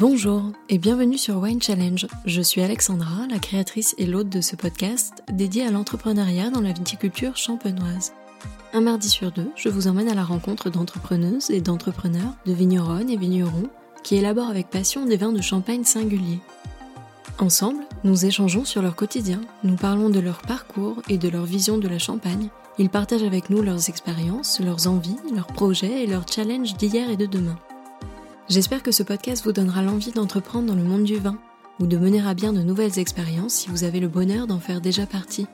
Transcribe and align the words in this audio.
Bonjour 0.00 0.44
et 0.70 0.78
bienvenue 0.78 1.18
sur 1.18 1.36
Wine 1.36 1.60
Challenge. 1.60 2.06
Je 2.24 2.40
suis 2.40 2.62
Alexandra, 2.62 3.26
la 3.28 3.38
créatrice 3.38 3.94
et 3.98 4.06
l'hôte 4.06 4.30
de 4.30 4.40
ce 4.40 4.56
podcast 4.56 5.22
dédié 5.30 5.66
à 5.66 5.70
l'entrepreneuriat 5.70 6.48
dans 6.48 6.62
la 6.62 6.72
viticulture 6.72 7.36
champenoise. 7.36 8.14
Un 8.72 8.80
mardi 8.80 9.10
sur 9.10 9.30
deux, 9.30 9.50
je 9.56 9.68
vous 9.68 9.88
emmène 9.88 10.08
à 10.08 10.14
la 10.14 10.24
rencontre 10.24 10.70
d'entrepreneuses 10.70 11.50
et 11.50 11.60
d'entrepreneurs, 11.60 12.32
de 12.46 12.54
vigneronnes 12.54 13.10
et 13.10 13.18
vignerons 13.18 13.68
qui 14.02 14.16
élaborent 14.16 14.48
avec 14.48 14.70
passion 14.70 15.04
des 15.04 15.18
vins 15.18 15.32
de 15.32 15.42
champagne 15.42 15.84
singuliers. 15.84 16.40
Ensemble, 17.38 17.84
nous 18.02 18.24
échangeons 18.24 18.64
sur 18.64 18.80
leur 18.80 18.96
quotidien, 18.96 19.42
nous 19.64 19.76
parlons 19.76 20.08
de 20.08 20.20
leur 20.20 20.40
parcours 20.40 21.02
et 21.10 21.18
de 21.18 21.28
leur 21.28 21.44
vision 21.44 21.76
de 21.76 21.88
la 21.88 21.98
Champagne. 21.98 22.48
Ils 22.78 22.88
partagent 22.88 23.22
avec 23.22 23.50
nous 23.50 23.60
leurs 23.60 23.90
expériences, 23.90 24.60
leurs 24.60 24.86
envies, 24.86 25.18
leurs 25.34 25.48
projets 25.48 26.04
et 26.04 26.06
leurs 26.06 26.26
challenges 26.26 26.72
d'hier 26.78 27.10
et 27.10 27.18
de 27.18 27.26
demain. 27.26 27.58
J'espère 28.50 28.82
que 28.82 28.90
ce 28.90 29.04
podcast 29.04 29.44
vous 29.44 29.52
donnera 29.52 29.80
l'envie 29.80 30.10
d'entreprendre 30.10 30.66
dans 30.66 30.74
le 30.74 30.82
monde 30.82 31.04
du 31.04 31.18
vin 31.18 31.38
ou 31.78 31.86
de 31.86 31.96
mener 31.96 32.20
à 32.20 32.34
bien 32.34 32.52
de 32.52 32.62
nouvelles 32.62 32.98
expériences 32.98 33.54
si 33.54 33.68
vous 33.68 33.84
avez 33.84 34.00
le 34.00 34.08
bonheur 34.08 34.48
d'en 34.48 34.58
faire 34.58 34.80
déjà 34.80 35.06
partie. 35.06 35.46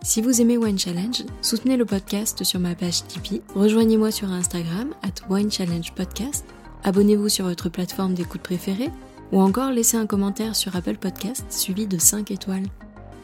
Si 0.00 0.22
vous 0.22 0.40
aimez 0.40 0.56
Wine 0.56 0.78
Challenge, 0.78 1.24
soutenez 1.42 1.76
le 1.76 1.84
podcast 1.84 2.44
sur 2.44 2.60
ma 2.60 2.76
page 2.76 3.04
Tipeee, 3.08 3.42
rejoignez-moi 3.56 4.12
sur 4.12 4.30
Instagram 4.30 4.94
at 5.02 5.28
Wine 5.28 5.50
Challenge 5.50 5.92
Podcast, 5.92 6.44
abonnez-vous 6.84 7.28
sur 7.28 7.46
votre 7.46 7.68
plateforme 7.68 8.14
d'écoute 8.14 8.42
préférée 8.42 8.92
ou 9.32 9.40
encore 9.40 9.72
laissez 9.72 9.96
un 9.96 10.06
commentaire 10.06 10.54
sur 10.54 10.76
Apple 10.76 10.98
Podcast 10.98 11.46
suivi 11.50 11.88
de 11.88 11.98
5 11.98 12.30
étoiles. 12.30 12.68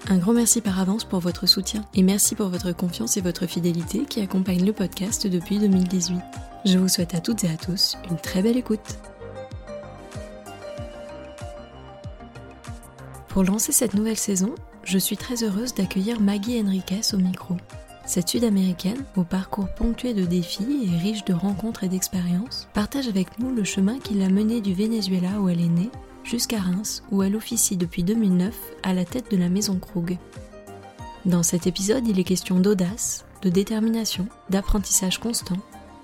Un 0.08 0.18
grand 0.18 0.32
merci 0.32 0.60
par 0.60 0.80
avance 0.80 1.04
pour 1.04 1.20
votre 1.20 1.46
soutien 1.46 1.84
et 1.94 2.02
merci 2.02 2.34
pour 2.34 2.48
votre 2.48 2.72
confiance 2.72 3.16
et 3.16 3.20
votre 3.20 3.46
fidélité 3.46 4.00
qui 4.00 4.20
accompagnent 4.20 4.66
le 4.66 4.72
podcast 4.72 5.26
depuis 5.28 5.58
2018. 5.58 6.18
Je 6.64 6.78
vous 6.78 6.88
souhaite 6.88 7.14
à 7.14 7.20
toutes 7.20 7.44
et 7.44 7.48
à 7.48 7.56
tous 7.56 7.96
une 8.10 8.16
très 8.16 8.42
belle 8.42 8.56
écoute. 8.56 8.98
Pour 13.28 13.44
lancer 13.44 13.72
cette 13.72 13.94
nouvelle 13.94 14.16
saison, 14.16 14.54
je 14.82 14.98
suis 14.98 15.16
très 15.16 15.44
heureuse 15.44 15.74
d'accueillir 15.74 16.20
Maggie 16.20 16.60
Henriquez 16.60 17.14
au 17.14 17.18
micro. 17.18 17.56
Cette 18.04 18.28
Sud-Américaine, 18.28 19.04
au 19.16 19.22
parcours 19.22 19.68
ponctué 19.68 20.12
de 20.14 20.24
défis 20.24 20.90
et 20.92 20.98
riche 20.98 21.24
de 21.24 21.32
rencontres 21.32 21.84
et 21.84 21.88
d'expériences, 21.88 22.68
partage 22.74 23.06
avec 23.06 23.38
nous 23.38 23.54
le 23.54 23.62
chemin 23.62 24.00
qui 24.00 24.14
l'a 24.14 24.28
menée 24.28 24.60
du 24.60 24.74
Venezuela 24.74 25.40
où 25.40 25.48
elle 25.48 25.60
est 25.60 25.68
née 25.68 25.90
jusqu'à 26.24 26.58
Reims 26.58 27.02
où 27.10 27.22
elle 27.22 27.36
officie 27.36 27.76
depuis 27.76 28.04
2009 28.04 28.54
à 28.82 28.94
la 28.94 29.04
tête 29.04 29.30
de 29.30 29.36
la 29.36 29.48
maison 29.48 29.78
Krug. 29.78 30.18
Dans 31.24 31.42
cet 31.42 31.66
épisode, 31.66 32.06
il 32.08 32.18
est 32.18 32.24
question 32.24 32.58
d'audace, 32.58 33.24
de 33.42 33.50
détermination, 33.50 34.26
d'apprentissage 34.50 35.18
constant 35.18 35.58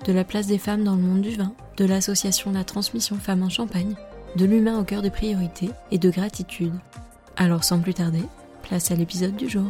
de 0.05 0.13
la 0.13 0.23
place 0.23 0.47
des 0.47 0.57
femmes 0.57 0.83
dans 0.83 0.95
le 0.95 1.01
monde 1.01 1.21
du 1.21 1.35
vin, 1.35 1.53
de 1.77 1.85
l'association 1.85 2.51
La 2.51 2.63
Transmission 2.63 3.17
Femmes 3.17 3.43
en 3.43 3.49
Champagne, 3.49 3.95
de 4.35 4.45
l'humain 4.45 4.79
au 4.79 4.83
cœur 4.83 5.01
des 5.01 5.09
priorités 5.09 5.69
et 5.91 5.97
de 5.97 6.09
gratitude. 6.09 6.73
Alors 7.35 7.63
sans 7.63 7.79
plus 7.79 7.93
tarder, 7.93 8.23
place 8.63 8.91
à 8.91 8.95
l'épisode 8.95 9.35
du 9.35 9.49
jour. 9.49 9.69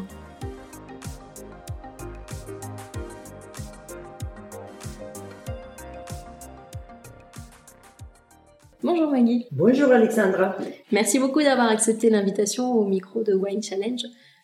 Bonjour 8.90 9.12
Maggie. 9.12 9.46
Bonjour 9.52 9.92
Alexandra. 9.92 10.58
Merci 10.92 11.20
beaucoup 11.20 11.44
d'avoir 11.44 11.70
accepté 11.70 12.10
l'invitation 12.10 12.72
au 12.72 12.86
micro 12.86 13.22
de 13.22 13.36
Wine 13.36 13.62
Challenge. 13.62 14.02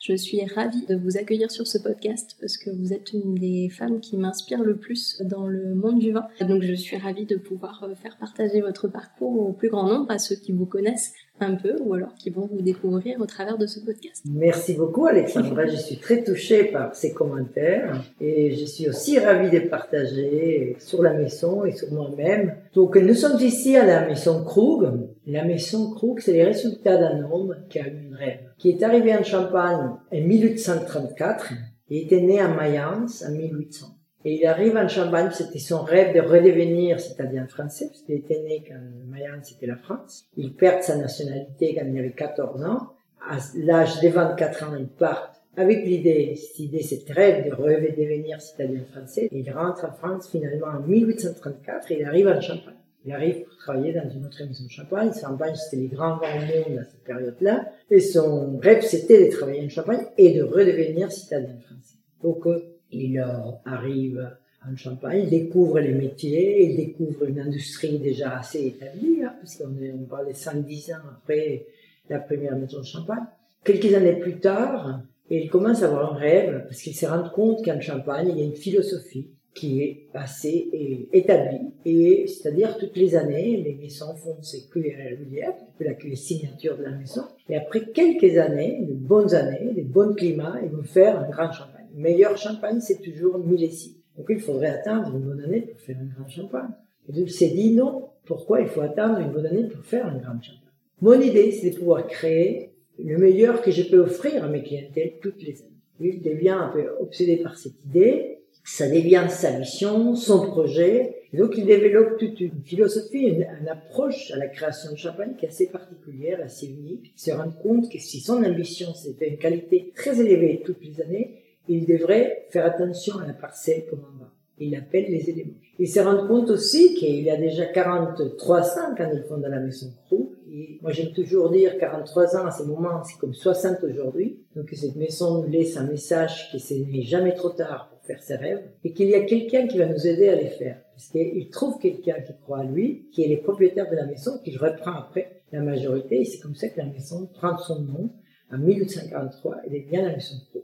Je 0.08 0.14
suis 0.14 0.46
ravie 0.46 0.86
de 0.86 0.96
vous 0.96 1.18
accueillir 1.18 1.50
sur 1.50 1.66
ce 1.66 1.80
podcast 1.80 2.38
parce 2.40 2.58
que 2.58 2.70
vous 2.70 2.94
êtes 2.94 3.12
une 3.14 3.34
des 3.34 3.70
femmes 3.70 4.00
qui 4.00 4.18
m'inspire 4.18 4.62
le 4.62 4.76
plus 4.76 5.20
dans 5.24 5.48
le 5.48 5.74
monde 5.74 5.98
du 5.98 6.12
vin. 6.12 6.28
Donc 6.42 6.62
je 6.62 6.76
suis 6.76 6.96
ravie 6.96 7.26
de 7.26 7.38
pouvoir 7.38 7.84
euh, 7.84 7.96
faire 7.96 8.16
partager 8.18 8.62
votre 8.62 8.88
parcours 8.88 9.48
au 9.48 9.52
plus 9.52 9.70
grand 9.70 9.88
nombre 9.88 10.12
à 10.12 10.20
ceux 10.20 10.36
qui 10.36 10.52
vous 10.52 10.68
connaissent 10.68 11.14
un 11.40 11.56
peu 11.56 11.76
ou 11.80 11.96
alors 11.96 12.14
qui 12.14 12.30
vont 12.30 12.46
vous 12.46 12.62
découvrir 12.62 13.20
au 13.20 13.26
travers 13.26 13.58
de 13.58 13.66
ce 13.66 13.80
podcast. 13.80 14.24
Merci 14.30 14.76
beaucoup 14.76 15.08
Alexandra, 15.08 15.66
je 15.66 15.76
suis 15.76 15.98
très 15.98 16.24
touchée 16.24 16.66
par 16.66 16.94
ces 16.94 17.12
commentaires 17.12 18.04
et 18.22 18.56
je 18.56 18.66
suis 18.66 18.88
aussi 18.88 19.18
ravie 19.18 19.50
de 19.50 19.68
partager 19.68 20.76
sur 20.78 21.02
la 21.02 21.14
maison 21.14 21.66
et 21.66 21.72
sur 21.72 21.92
moi-même. 21.92 22.54
Donc 22.76 22.96
nous 22.96 23.16
sommes 23.16 23.42
ici 23.42 23.76
à 23.76 23.88
la 23.88 24.08
maison 24.08 24.44
Krug. 24.44 25.08
La 25.28 25.44
maison 25.44 25.92
Krug, 25.92 26.20
c'est 26.20 26.34
les 26.34 26.44
résultats 26.44 26.98
d'un 26.98 27.24
homme 27.24 27.56
qui 27.68 27.80
a 27.80 27.88
eu 27.88 28.06
une 28.08 28.14
rêve, 28.14 28.52
qui 28.60 28.70
est 28.70 28.84
arrivé 28.84 29.16
en 29.16 29.24
Champagne 29.24 29.90
en 30.12 30.22
1834 30.22 31.54
et 31.90 32.04
était 32.04 32.22
né 32.22 32.40
à 32.40 32.48
Mayence 32.48 33.24
en 33.28 33.32
1800. 33.32 33.88
Et 34.24 34.36
il 34.36 34.46
arrive 34.46 34.78
en 34.78 34.88
Champagne, 34.88 35.30
c'était 35.32 35.58
son 35.58 35.82
rêve 35.82 36.14
de 36.16 36.20
redevenir 36.20 37.00
citadin 37.00 37.48
français, 37.48 37.88
parce 37.88 38.02
qu'il 38.02 38.16
était 38.16 38.42
né 38.44 38.64
quand 38.68 38.80
Mayence 39.08 39.50
c'était 39.50 39.66
la 39.66 39.78
France. 39.78 40.26
Il 40.38 40.54
perd 40.54 40.84
sa 40.84 40.96
nationalité 40.96 41.74
quand 41.74 41.86
il 41.88 41.98
avait 41.98 42.12
14 42.12 42.64
ans. 42.64 42.90
À 43.28 43.38
l'âge 43.56 44.02
de 44.02 44.10
24 44.10 44.64
ans, 44.64 44.76
il 44.78 44.88
part 44.88 45.34
avec 45.58 45.86
l'idée, 45.86 46.36
cette 46.36 46.60
idée, 46.60 46.84
cette 46.84 47.10
rêve 47.10 47.46
de 47.46 47.56
rêver 47.56 47.96
devenir 47.98 48.42
citadin 48.42 48.84
français. 48.92 49.30
il 49.32 49.50
rentre 49.52 49.86
en 49.86 49.92
France 49.94 50.30
finalement 50.30 50.68
en 50.68 50.82
1834 50.82 51.92
et 51.92 52.00
il 52.02 52.06
arrive 52.06 52.28
en 52.28 52.42
Champagne. 52.42 52.76
Il 53.06 53.14
arrive 53.14 53.44
pour 53.44 53.56
travailler 53.58 53.94
dans 53.94 54.10
une 54.10 54.26
autre 54.26 54.44
maison 54.44 54.66
de 54.66 54.72
Champagne. 54.72 55.12
Champagne, 55.14 55.54
c'était 55.56 55.84
les 55.84 55.88
grands 55.88 56.18
vents 56.18 56.26
au 56.26 56.70
monde 56.70 56.80
à 56.80 56.84
cette 56.84 57.04
période-là. 57.04 57.72
Et 57.92 58.00
son 58.00 58.58
rêve, 58.58 58.82
c'était 58.82 59.28
de 59.28 59.32
travailler 59.32 59.64
en 59.64 59.70
Champagne 59.70 60.06
et 60.18 60.34
de 60.34 60.42
redevenir 60.42 61.12
citadin 61.12 61.56
français. 61.60 61.98
Donc, 62.24 62.48
euh, 62.48 62.60
il 62.92 63.24
arrive 63.66 64.36
en 64.68 64.76
Champagne, 64.76 65.22
il 65.26 65.30
découvre 65.30 65.80
les 65.80 65.94
métiers, 65.94 66.72
il 66.72 66.78
découvre 66.78 67.26
une 67.26 67.40
industrie 67.40 68.00
déjà 68.00 68.40
assez 68.40 68.66
établie, 68.66 69.24
hein, 69.24 69.36
puisqu'on 69.40 69.76
on 69.94 70.06
parle 70.06 70.30
de 70.30 70.34
110 70.34 70.94
ans 70.94 71.06
après 71.18 71.68
la 72.10 72.20
première 72.20 72.58
maison 72.58 72.80
de 72.80 72.86
Champagne. 72.86 73.26
Quelques 73.64 73.94
années 73.94 74.20
plus 74.20 74.40
tard, 74.40 75.02
il 75.30 75.50
commence 75.50 75.84
à 75.84 75.88
avoir 75.88 76.14
un 76.14 76.18
rêve, 76.18 76.64
parce 76.68 76.82
qu'il 76.82 76.96
se 76.96 77.06
rend 77.06 77.30
compte 77.30 77.64
qu'en 77.64 77.80
Champagne, 77.80 78.30
il 78.32 78.40
y 78.40 78.42
a 78.42 78.46
une 78.46 78.56
philosophie 78.56 79.30
qui 79.56 79.82
est 79.82 80.08
assez 80.14 80.70
établie. 81.14 81.72
Et 81.86 82.28
c'est-à-dire 82.28 82.78
toutes 82.78 82.98
les 82.98 83.16
années, 83.16 83.58
les 83.58 83.76
maisons 83.76 84.16
font 84.16 84.42
ces 84.42 84.68
cuvées 84.70 84.96
régulières, 84.96 85.56
la 85.80 85.94
cuvée 85.94 86.16
signature 86.16 86.78
de 86.78 86.84
la 86.84 86.92
maison. 86.92 87.22
Et 87.50 87.56
après 87.56 87.92
quelques 87.92 88.38
années, 88.38 88.86
de 88.88 88.94
bonnes 88.94 89.34
années, 89.34 89.74
des 89.74 89.84
bons 89.84 90.14
climats, 90.14 90.60
ils 90.64 90.70
vont 90.70 90.84
faire 90.84 91.20
un 91.20 91.30
grand 91.30 91.52
champagne 91.52 91.76
meilleur 91.96 92.38
champagne, 92.38 92.80
c'est 92.82 93.02
toujours 93.02 93.40
millésime. 93.40 93.96
Donc 94.18 94.28
il 94.30 94.40
faudrait 94.40 94.70
attendre 94.70 95.16
une 95.16 95.24
bonne 95.24 95.42
année 95.42 95.62
pour 95.62 95.80
faire 95.80 95.98
un 96.00 96.06
grand 96.06 96.30
champagne. 96.30 96.72
Et 97.10 97.14
donc 97.14 97.30
s'est 97.30 97.50
dit 97.50 97.74
non, 97.74 98.10
pourquoi 98.26 98.62
il 98.62 98.68
faut 98.68 98.82
attendre 98.82 99.20
une 99.20 99.32
bonne 99.32 99.46
année 99.46 99.68
pour 99.68 99.84
faire 99.84 100.06
un 100.06 100.18
grand 100.18 100.42
champagne? 100.42 100.62
Mon 101.02 101.20
idée, 101.20 101.52
c'est 101.52 101.72
de 101.72 101.78
pouvoir 101.78 102.08
créer 102.08 102.72
le 102.98 103.18
meilleur 103.18 103.62
que 103.62 103.72
je 103.72 103.84
peux 103.84 104.00
offrir 104.00 104.44
à 104.44 104.48
mes 104.48 104.64
clientèles 104.64 105.16
toutes 105.22 105.42
les 105.42 105.62
années. 105.62 105.72
Il 106.00 106.22
devient 106.22 106.50
un 106.50 106.70
peu 106.70 106.86
obsédé 107.00 107.38
par 107.38 107.58
cette 107.58 107.84
idée, 107.86 108.35
ça 108.66 108.90
devient 108.90 109.28
sa 109.30 109.58
mission, 109.60 110.16
son 110.16 110.48
projet, 110.48 111.18
et 111.32 111.38
donc 111.38 111.54
il 111.56 111.66
développe 111.66 112.18
toute 112.18 112.40
une 112.40 112.64
philosophie, 112.64 113.28
une, 113.28 113.68
approche 113.70 114.32
à 114.32 114.38
la 114.38 114.48
création 114.48 114.92
de 114.92 114.98
champagne 114.98 115.36
qui 115.38 115.46
est 115.46 115.50
assez 115.50 115.68
particulière, 115.68 116.40
assez 116.44 116.66
unique. 116.66 117.14
Il 117.16 117.22
se 117.22 117.32
rend 117.32 117.52
compte 117.52 117.92
que 117.92 118.00
si 118.00 118.20
son 118.20 118.44
ambition 118.44 118.94
c'était 118.96 119.30
une 119.30 119.38
qualité 119.38 119.94
très 119.96 120.20
élevée 120.20 120.64
toutes 120.66 120.84
les 120.84 121.00
années, 121.00 121.44
il 121.68 121.86
devrait 121.86 122.48
faire 122.50 122.66
attention 122.66 123.20
à 123.20 123.28
la 123.28 123.34
parcelle 123.34 123.86
comme 123.88 124.00
en 124.00 124.20
bas. 124.20 124.32
Il 124.58 124.76
appelle 124.76 125.06
les 125.10 125.30
éléments. 125.30 125.60
Il 125.78 125.88
se 125.88 126.00
rend 126.00 126.26
compte 126.28 126.50
aussi 126.50 126.96
qu'il 126.96 127.22
y 127.22 127.30
a 127.30 127.38
déjà 127.38 127.66
43 127.66 128.80
ans 128.80 128.96
quand 128.98 129.10
ils 129.14 129.24
font 129.24 129.38
la 129.38 129.60
maison 129.60 129.94
Krug. 130.08 130.30
Et 130.52 130.80
moi, 130.82 130.92
j'aime 130.92 131.12
toujours 131.12 131.52
dire 131.52 131.78
43 131.78 132.38
ans 132.38 132.46
à 132.46 132.52
ce 132.52 132.64
moment, 132.64 133.04
c'est 133.04 133.20
comme 133.20 133.34
60 133.34 133.84
aujourd'hui. 133.84 134.40
Donc, 134.56 134.70
cette 134.72 134.96
maison 134.96 135.42
nous 135.44 135.50
laisse 135.50 135.76
un 135.76 135.86
message 135.86 136.50
que 136.54 136.58
ce 136.58 136.76
n'est 136.76 137.02
jamais 137.02 137.34
trop 137.34 137.50
tard 137.50 137.95
faire 138.06 138.22
ses 138.22 138.36
rêves 138.36 138.64
et 138.84 138.94
qu'il 138.94 139.10
y 139.10 139.16
a 139.16 139.26
quelqu'un 139.26 139.68
qui 139.68 139.78
va 139.78 139.86
nous 139.86 140.08
aider 140.08 140.30
à 140.30 140.36
les 140.36 140.50
faire. 140.50 140.82
Parce 140.94 141.10
qu'il 141.10 141.50
trouve 141.50 141.80
quelqu'un 141.80 142.22
qui 142.22 142.34
croit 142.44 142.60
à 142.60 142.64
lui, 142.64 143.08
qui 143.12 143.24
est 143.24 143.28
les 143.28 143.38
propriétaires 143.38 143.90
de 143.90 143.96
la 143.96 144.06
maison, 144.06 144.38
qu'il 144.44 144.58
reprend 144.58 144.94
après 144.94 145.42
la 145.52 145.62
majorité. 145.62 146.22
Et 146.22 146.26
c'est 146.26 146.40
comme 146.40 146.56
ça 146.56 146.70
que 146.70 146.80
la 146.80 146.86
maison 146.86 147.28
prend 147.34 147.58
son 147.58 147.82
nom. 147.82 148.10
En 148.52 148.58
1843, 148.58 149.58
elle 149.66 149.76
est 149.76 149.90
bien 149.90 150.04
la 150.04 150.14
maison 150.14 150.36
Krug. 150.50 150.64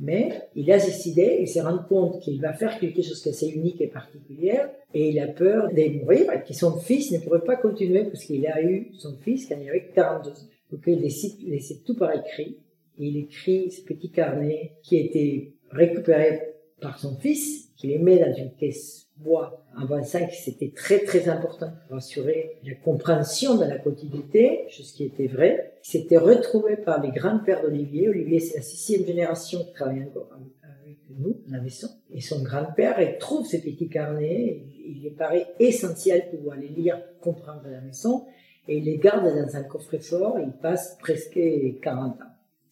Mais 0.00 0.42
il 0.56 0.70
a 0.72 0.76
décidé, 0.76 1.38
il 1.40 1.48
s'est 1.48 1.60
rendu 1.60 1.84
compte 1.88 2.20
qu'il 2.20 2.40
va 2.40 2.52
faire 2.52 2.78
quelque 2.78 3.00
chose 3.00 3.22
qui 3.22 3.28
est 3.28 3.32
assez 3.32 3.48
unique 3.48 3.80
et 3.80 3.86
particulier, 3.86 4.58
et 4.92 5.10
il 5.10 5.18
a 5.20 5.28
peur 5.28 5.68
de 5.72 5.98
mourir, 6.00 6.32
et 6.32 6.42
que 6.42 6.52
son 6.52 6.76
fils 6.78 7.12
ne 7.12 7.18
pourrait 7.18 7.44
pas 7.44 7.56
continuer, 7.56 8.04
parce 8.04 8.24
qu'il 8.24 8.44
a 8.46 8.60
eu 8.60 8.90
son 8.94 9.16
fils 9.18 9.48
quand 9.48 9.56
il 9.60 9.68
avait 9.68 9.90
42 9.94 10.30
ans. 10.30 10.34
Donc 10.72 10.82
il 10.86 11.00
décide 11.00 11.44
de 11.44 11.50
laisser 11.50 11.80
tout 11.86 11.96
par 11.96 12.12
écrit, 12.12 12.58
et 12.98 13.06
il 13.06 13.16
écrit 13.16 13.70
ce 13.70 13.82
petit 13.82 14.10
carnet 14.10 14.72
qui 14.82 14.96
a 14.96 15.00
été 15.00 15.54
récupéré 15.70 16.53
par 16.84 16.98
son 16.98 17.16
fils, 17.16 17.70
qu'il 17.76 17.98
met 18.04 18.18
dans 18.18 18.34
une 18.34 18.52
caisse 18.52 19.08
bois 19.16 19.64
en 19.74 19.86
25, 19.86 20.30
c'était 20.32 20.70
très 20.76 21.00
très 21.00 21.30
important 21.30 21.72
pour 21.88 21.96
assurer 21.96 22.58
la 22.62 22.74
compréhension 22.74 23.56
de 23.56 23.64
la 23.64 23.78
continuité, 23.78 24.66
chose 24.68 24.92
qui 24.92 25.04
était 25.04 25.26
vraie. 25.26 25.72
C'était 25.82 26.18
retrouvé 26.18 26.76
par 26.76 27.02
les 27.02 27.10
grands 27.10 27.38
pères 27.38 27.62
d'Olivier. 27.62 28.10
Olivier, 28.10 28.38
c'est 28.38 28.56
la 28.56 28.62
sixième 28.62 29.06
génération 29.06 29.64
qui 29.64 29.72
travaille 29.72 30.02
encore 30.02 30.28
avec 30.34 30.98
nous, 31.18 31.40
la 31.48 31.60
maison. 31.60 31.88
Et 32.12 32.20
son 32.20 32.42
grand-père, 32.42 33.00
il 33.00 33.16
trouve 33.16 33.46
ces 33.46 33.62
petits 33.62 33.88
carnets, 33.88 34.66
il 34.86 35.06
est 35.06 35.16
paraît 35.16 35.46
essentiel 35.58 36.28
pour 36.28 36.40
pouvoir 36.40 36.58
les 36.58 36.68
lire, 36.68 37.00
comprendre 37.22 37.62
la 37.64 37.80
maison. 37.80 38.26
et 38.68 38.76
il 38.76 38.84
les 38.84 38.98
garde 38.98 39.24
dans 39.24 39.56
un 39.56 39.62
coffre-fort, 39.62 40.38
il 40.38 40.52
passe 40.52 40.98
presque 41.00 41.40
40 41.80 42.20
ans, 42.20 42.24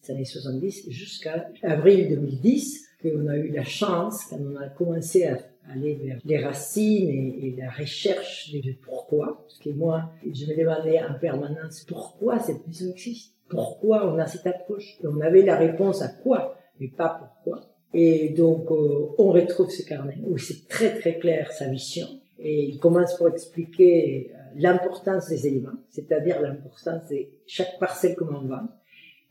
les 0.03 0.13
années 0.13 0.25
70 0.25 0.89
jusqu'à 0.91 1.47
avril 1.63 2.09
2010, 2.09 2.92
qu'on 3.03 3.27
a 3.27 3.37
eu 3.37 3.49
la 3.49 3.63
chance, 3.63 4.23
quand 4.29 4.39
on 4.39 4.55
a 4.55 4.69
commencé 4.69 5.25
à 5.25 5.37
aller 5.71 5.95
vers 5.95 6.17
les 6.25 6.43
racines 6.43 7.09
et, 7.09 7.55
la 7.57 7.69
recherche 7.69 8.51
de 8.53 8.73
pourquoi. 8.81 9.43
Parce 9.43 9.59
que 9.59 9.69
moi, 9.69 10.11
je 10.23 10.45
me 10.45 10.57
demandais 10.57 10.99
en 10.99 11.13
permanence 11.19 11.85
pourquoi 11.87 12.39
cette 12.39 12.65
maison 12.67 12.91
existe? 12.91 13.33
Pourquoi 13.49 14.11
on 14.11 14.17
a 14.17 14.25
cette 14.25 14.47
approche? 14.47 14.97
On 15.03 15.21
avait 15.21 15.43
la 15.43 15.57
réponse 15.57 16.01
à 16.01 16.07
quoi, 16.07 16.57
mais 16.79 16.87
pas 16.87 17.09
pourquoi. 17.09 17.69
Et 17.93 18.29
donc, 18.29 18.71
euh, 18.71 19.09
on 19.19 19.31
retrouve 19.31 19.69
ce 19.69 19.83
carnet 19.83 20.17
où 20.25 20.37
c'est 20.37 20.67
très 20.67 20.97
très 20.99 21.19
clair 21.19 21.51
sa 21.51 21.67
mission. 21.67 22.07
Et 22.39 22.63
il 22.63 22.79
commence 22.79 23.15
pour 23.17 23.29
expliquer 23.29 24.31
euh, 24.33 24.37
l'importance 24.55 25.29
des 25.29 25.45
éléments, 25.45 25.77
c'est-à-dire 25.89 26.41
l'importance 26.41 27.07
de 27.09 27.27
chaque 27.45 27.77
parcelle 27.79 28.15
qu'on 28.15 28.25
vend. 28.25 28.67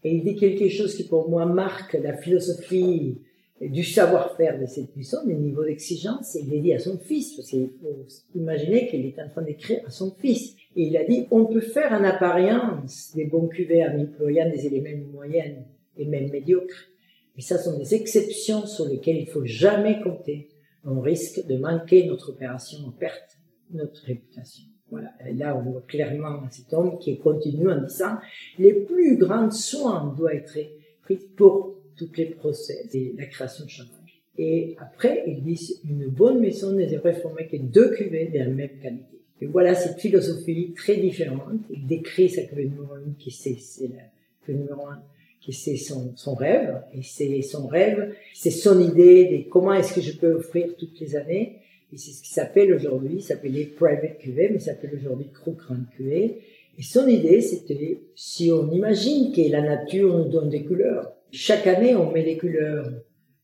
Et 0.05 0.15
il 0.15 0.25
dit 0.25 0.37
quelque 0.37 0.69
chose 0.69 0.95
qui 0.95 1.05
pour 1.05 1.29
moi 1.29 1.47
marque 1.47 1.95
la 1.95 2.17
philosophie 2.17 3.21
du 3.61 3.85
savoir-faire 3.85 4.59
de 4.59 4.67
cette 4.67 4.97
maison, 4.97 5.19
le 5.27 5.35
niveau 5.35 5.65
d'exigence, 5.65 6.35
il 6.35 6.53
l'a 6.53 6.61
dit 6.61 6.73
à 6.73 6.79
son 6.79 6.99
fils, 6.99 7.37
parce 7.37 7.49
qu'il 7.49 7.71
faut 7.81 8.07
imaginer 8.35 8.89
qu'il 8.89 9.07
est 9.07 9.21
en 9.21 9.29
train 9.29 9.43
d'écrire 9.43 9.81
à 9.87 9.91
son 9.91 10.15
fils. 10.19 10.57
Et 10.75 10.85
il 10.85 10.97
a 10.97 11.05
dit, 11.05 11.27
on 11.31 11.47
peut 11.47 11.61
faire 11.61 11.93
en 11.93 12.03
apparence 12.03 13.13
des 13.15 13.27
bons 13.27 13.47
cuvées 13.47 13.85
en 13.85 14.01
employant 14.01 14.51
des 14.51 14.67
éléments 14.67 15.07
moyens 15.13 15.59
et 15.97 16.07
même 16.07 16.31
médiocres. 16.31 16.89
Mais 17.37 17.43
ça 17.43 17.59
sont 17.59 17.79
des 17.79 17.95
exceptions 17.95 18.67
sur 18.67 18.87
lesquelles 18.87 19.19
il 19.19 19.29
faut 19.29 19.45
jamais 19.45 20.01
compter. 20.03 20.49
On 20.85 21.01
risque 21.01 21.47
de 21.47 21.57
manquer 21.57 22.07
notre 22.07 22.31
opération 22.31 22.79
en 22.87 22.91
perte, 22.91 23.39
notre 23.71 24.05
réputation. 24.05 24.65
Voilà. 24.91 25.11
Et 25.27 25.33
là, 25.35 25.57
on 25.57 25.71
voit 25.71 25.83
clairement 25.83 26.43
cet 26.51 26.73
homme 26.75 26.99
qui 26.99 27.17
continue 27.19 27.71
en 27.71 27.83
disant, 27.83 28.17
les 28.59 28.75
plus 28.75 29.17
grands 29.17 29.51
soins 29.51 30.13
doivent 30.17 30.35
être 30.35 30.59
pris 31.03 31.19
pour 31.37 31.82
toutes 32.03 32.19
les 32.19 32.27
process 32.27 32.95
et 32.95 33.15
la 33.17 33.27
création 33.27 33.65
de 33.65 33.71
champagne. 33.71 33.99
Et 34.39 34.75
après, 34.79 35.25
ils 35.27 35.43
disent 35.43 35.81
une 35.89 36.07
bonne 36.07 36.41
maison 36.41 36.73
ne 36.73 36.87
devrait 36.87 37.13
former 37.15 37.47
que 37.47 37.57
deux 37.57 37.91
cuvées 37.91 38.27
de 38.33 38.39
la 38.39 38.47
même 38.47 38.79
qualité. 38.83 39.21
Et 39.41 39.47
voilà 39.47 39.75
cette 39.75 40.01
philosophie 40.01 40.73
très 40.75 40.97
différente. 40.97 41.61
Il 41.71 41.87
décrit 41.87 42.29
sa 42.29 42.43
cuvée 42.43 42.65
numéro 42.65 42.95
1 42.95 43.15
qui 43.19 43.31
c'est, 43.31 43.57
la 43.83 44.03
cuvée 44.45 44.59
numéro 44.59 44.87
1 44.87 45.03
qui 45.41 45.53
c'est 45.53 45.77
son, 45.77 46.35
rêve. 46.35 46.83
Et 46.95 47.03
c'est 47.03 47.43
son 47.43 47.67
rêve, 47.67 48.15
c'est 48.35 48.51
son 48.51 48.81
idée 48.81 49.25
de 49.27 49.51
comment 49.51 49.75
est-ce 49.75 49.95
que 49.95 50.01
je 50.01 50.17
peux 50.17 50.35
offrir 50.35 50.75
toutes 50.79 50.99
les 51.01 51.17
années. 51.17 51.59
Et 51.93 51.99
c'est 51.99 52.13
ce 52.13 52.23
qui 52.23 52.31
s'appelle 52.31 52.73
aujourd'hui, 52.73 53.21
s'appelait 53.21 53.65
Private 53.65 54.19
Cuvée, 54.19 54.49
mais 54.51 54.61
s'appelle 54.61 54.95
aujourd'hui 54.97 55.27
Crook 55.33 55.59
Grand 55.59 55.77
Cuvée. 55.97 56.39
Et 56.79 56.83
son 56.83 57.07
idée, 57.07 57.43
c'était, 57.43 58.01
si 58.15 58.51
on 58.51 58.71
imagine 58.73 59.33
que 59.33 59.43
la 59.51 59.61
nature 59.61 60.17
nous 60.17 60.31
donne 60.31 60.49
des 60.49 60.65
couleurs, 60.65 61.13
chaque 61.33 61.67
année, 61.67 61.97
on 61.97 62.13
met 62.13 62.23
les 62.23 62.37
couleurs 62.37 62.87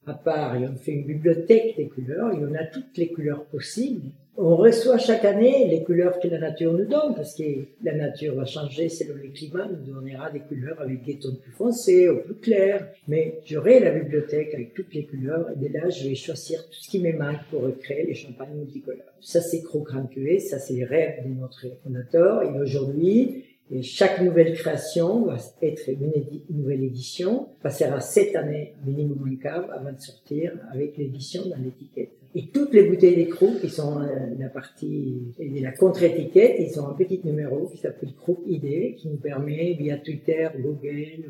à 0.06 0.14
part 0.14 0.56
et 0.56 0.66
on 0.66 0.76
fait 0.76 0.92
une 0.92 1.06
bibliothèque 1.06 1.76
des 1.76 1.88
couleurs. 1.88 2.32
Il 2.34 2.40
y 2.40 2.44
en 2.44 2.54
a 2.54 2.64
toutes 2.64 2.96
les 2.96 3.08
couleurs 3.08 3.46
possibles. 3.46 4.10
On 4.40 4.54
reçoit 4.54 4.98
chaque 4.98 5.24
année 5.24 5.66
les 5.68 5.82
couleurs 5.82 6.20
que 6.20 6.28
la 6.28 6.38
nature 6.38 6.72
nous 6.72 6.84
donne, 6.84 7.14
parce 7.16 7.34
que 7.34 7.42
la 7.82 7.94
nature 7.96 8.36
va 8.36 8.44
changer 8.44 8.88
selon 8.88 9.16
le 9.16 9.30
climat, 9.30 9.66
nous 9.66 9.92
donnera 9.92 10.30
des 10.30 10.38
couleurs 10.38 10.80
avec 10.80 11.02
des 11.02 11.18
tons 11.18 11.34
plus 11.42 11.50
foncés 11.50 12.08
ou 12.08 12.18
plus 12.18 12.36
clairs. 12.36 12.86
Mais 13.08 13.40
j'aurai 13.46 13.80
la 13.80 13.90
bibliothèque 13.90 14.54
avec 14.54 14.74
toutes 14.74 14.94
les 14.94 15.06
couleurs, 15.06 15.50
et 15.50 15.56
dès 15.56 15.70
là, 15.70 15.88
je 15.88 16.08
vais 16.08 16.14
choisir 16.14 16.64
tout 16.66 16.78
ce 16.78 16.88
qui 16.88 17.00
me 17.00 17.12
manque 17.18 17.40
pour 17.50 17.62
recréer 17.62 18.06
les 18.06 18.14
champagnes 18.14 18.54
multicolores. 18.54 19.06
Ça, 19.20 19.40
c'est 19.40 19.62
Crocran 19.62 20.08
ça, 20.38 20.58
c'est 20.60 20.74
les 20.74 20.84
rêves 20.84 21.24
de 21.26 21.34
notre 21.34 21.66
fondateur. 21.82 22.44
Et 22.44 22.60
aujourd'hui, 22.60 23.47
et 23.70 23.82
chaque 23.82 24.22
nouvelle 24.22 24.54
création 24.54 25.26
va 25.26 25.36
être 25.60 25.88
une, 25.88 26.10
nouvelle 26.50 26.84
édition, 26.84 27.48
passera 27.62 28.00
sept 28.00 28.34
années 28.34 28.74
minimum 28.86 29.30
en 29.30 29.36
cave 29.36 29.70
avant 29.70 29.92
de 29.92 30.00
sortir 30.00 30.52
avec 30.72 30.96
l'édition 30.96 31.42
dans 31.48 31.62
l'étiquette. 31.62 32.12
Et 32.34 32.48
toutes 32.48 32.72
les 32.72 32.88
bouteilles 32.88 33.16
d'écrou 33.16 33.56
qui 33.60 33.68
sont 33.68 34.00
euh, 34.00 34.06
la 34.38 34.48
partie 34.48 35.34
de 35.38 35.62
la 35.62 35.72
contre-étiquette, 35.72 36.56
ils 36.58 36.80
ont 36.80 36.88
un 36.88 36.94
petit 36.94 37.20
numéro 37.24 37.66
qui 37.68 37.78
s'appelle 37.78 38.14
Crook 38.14 38.40
ID 38.46 38.96
qui 38.96 39.08
nous 39.08 39.16
permet 39.16 39.74
via 39.74 39.98
Twitter, 39.98 40.48
Google 40.58 41.24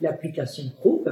l'application 0.00 0.64
Crook. 0.78 1.06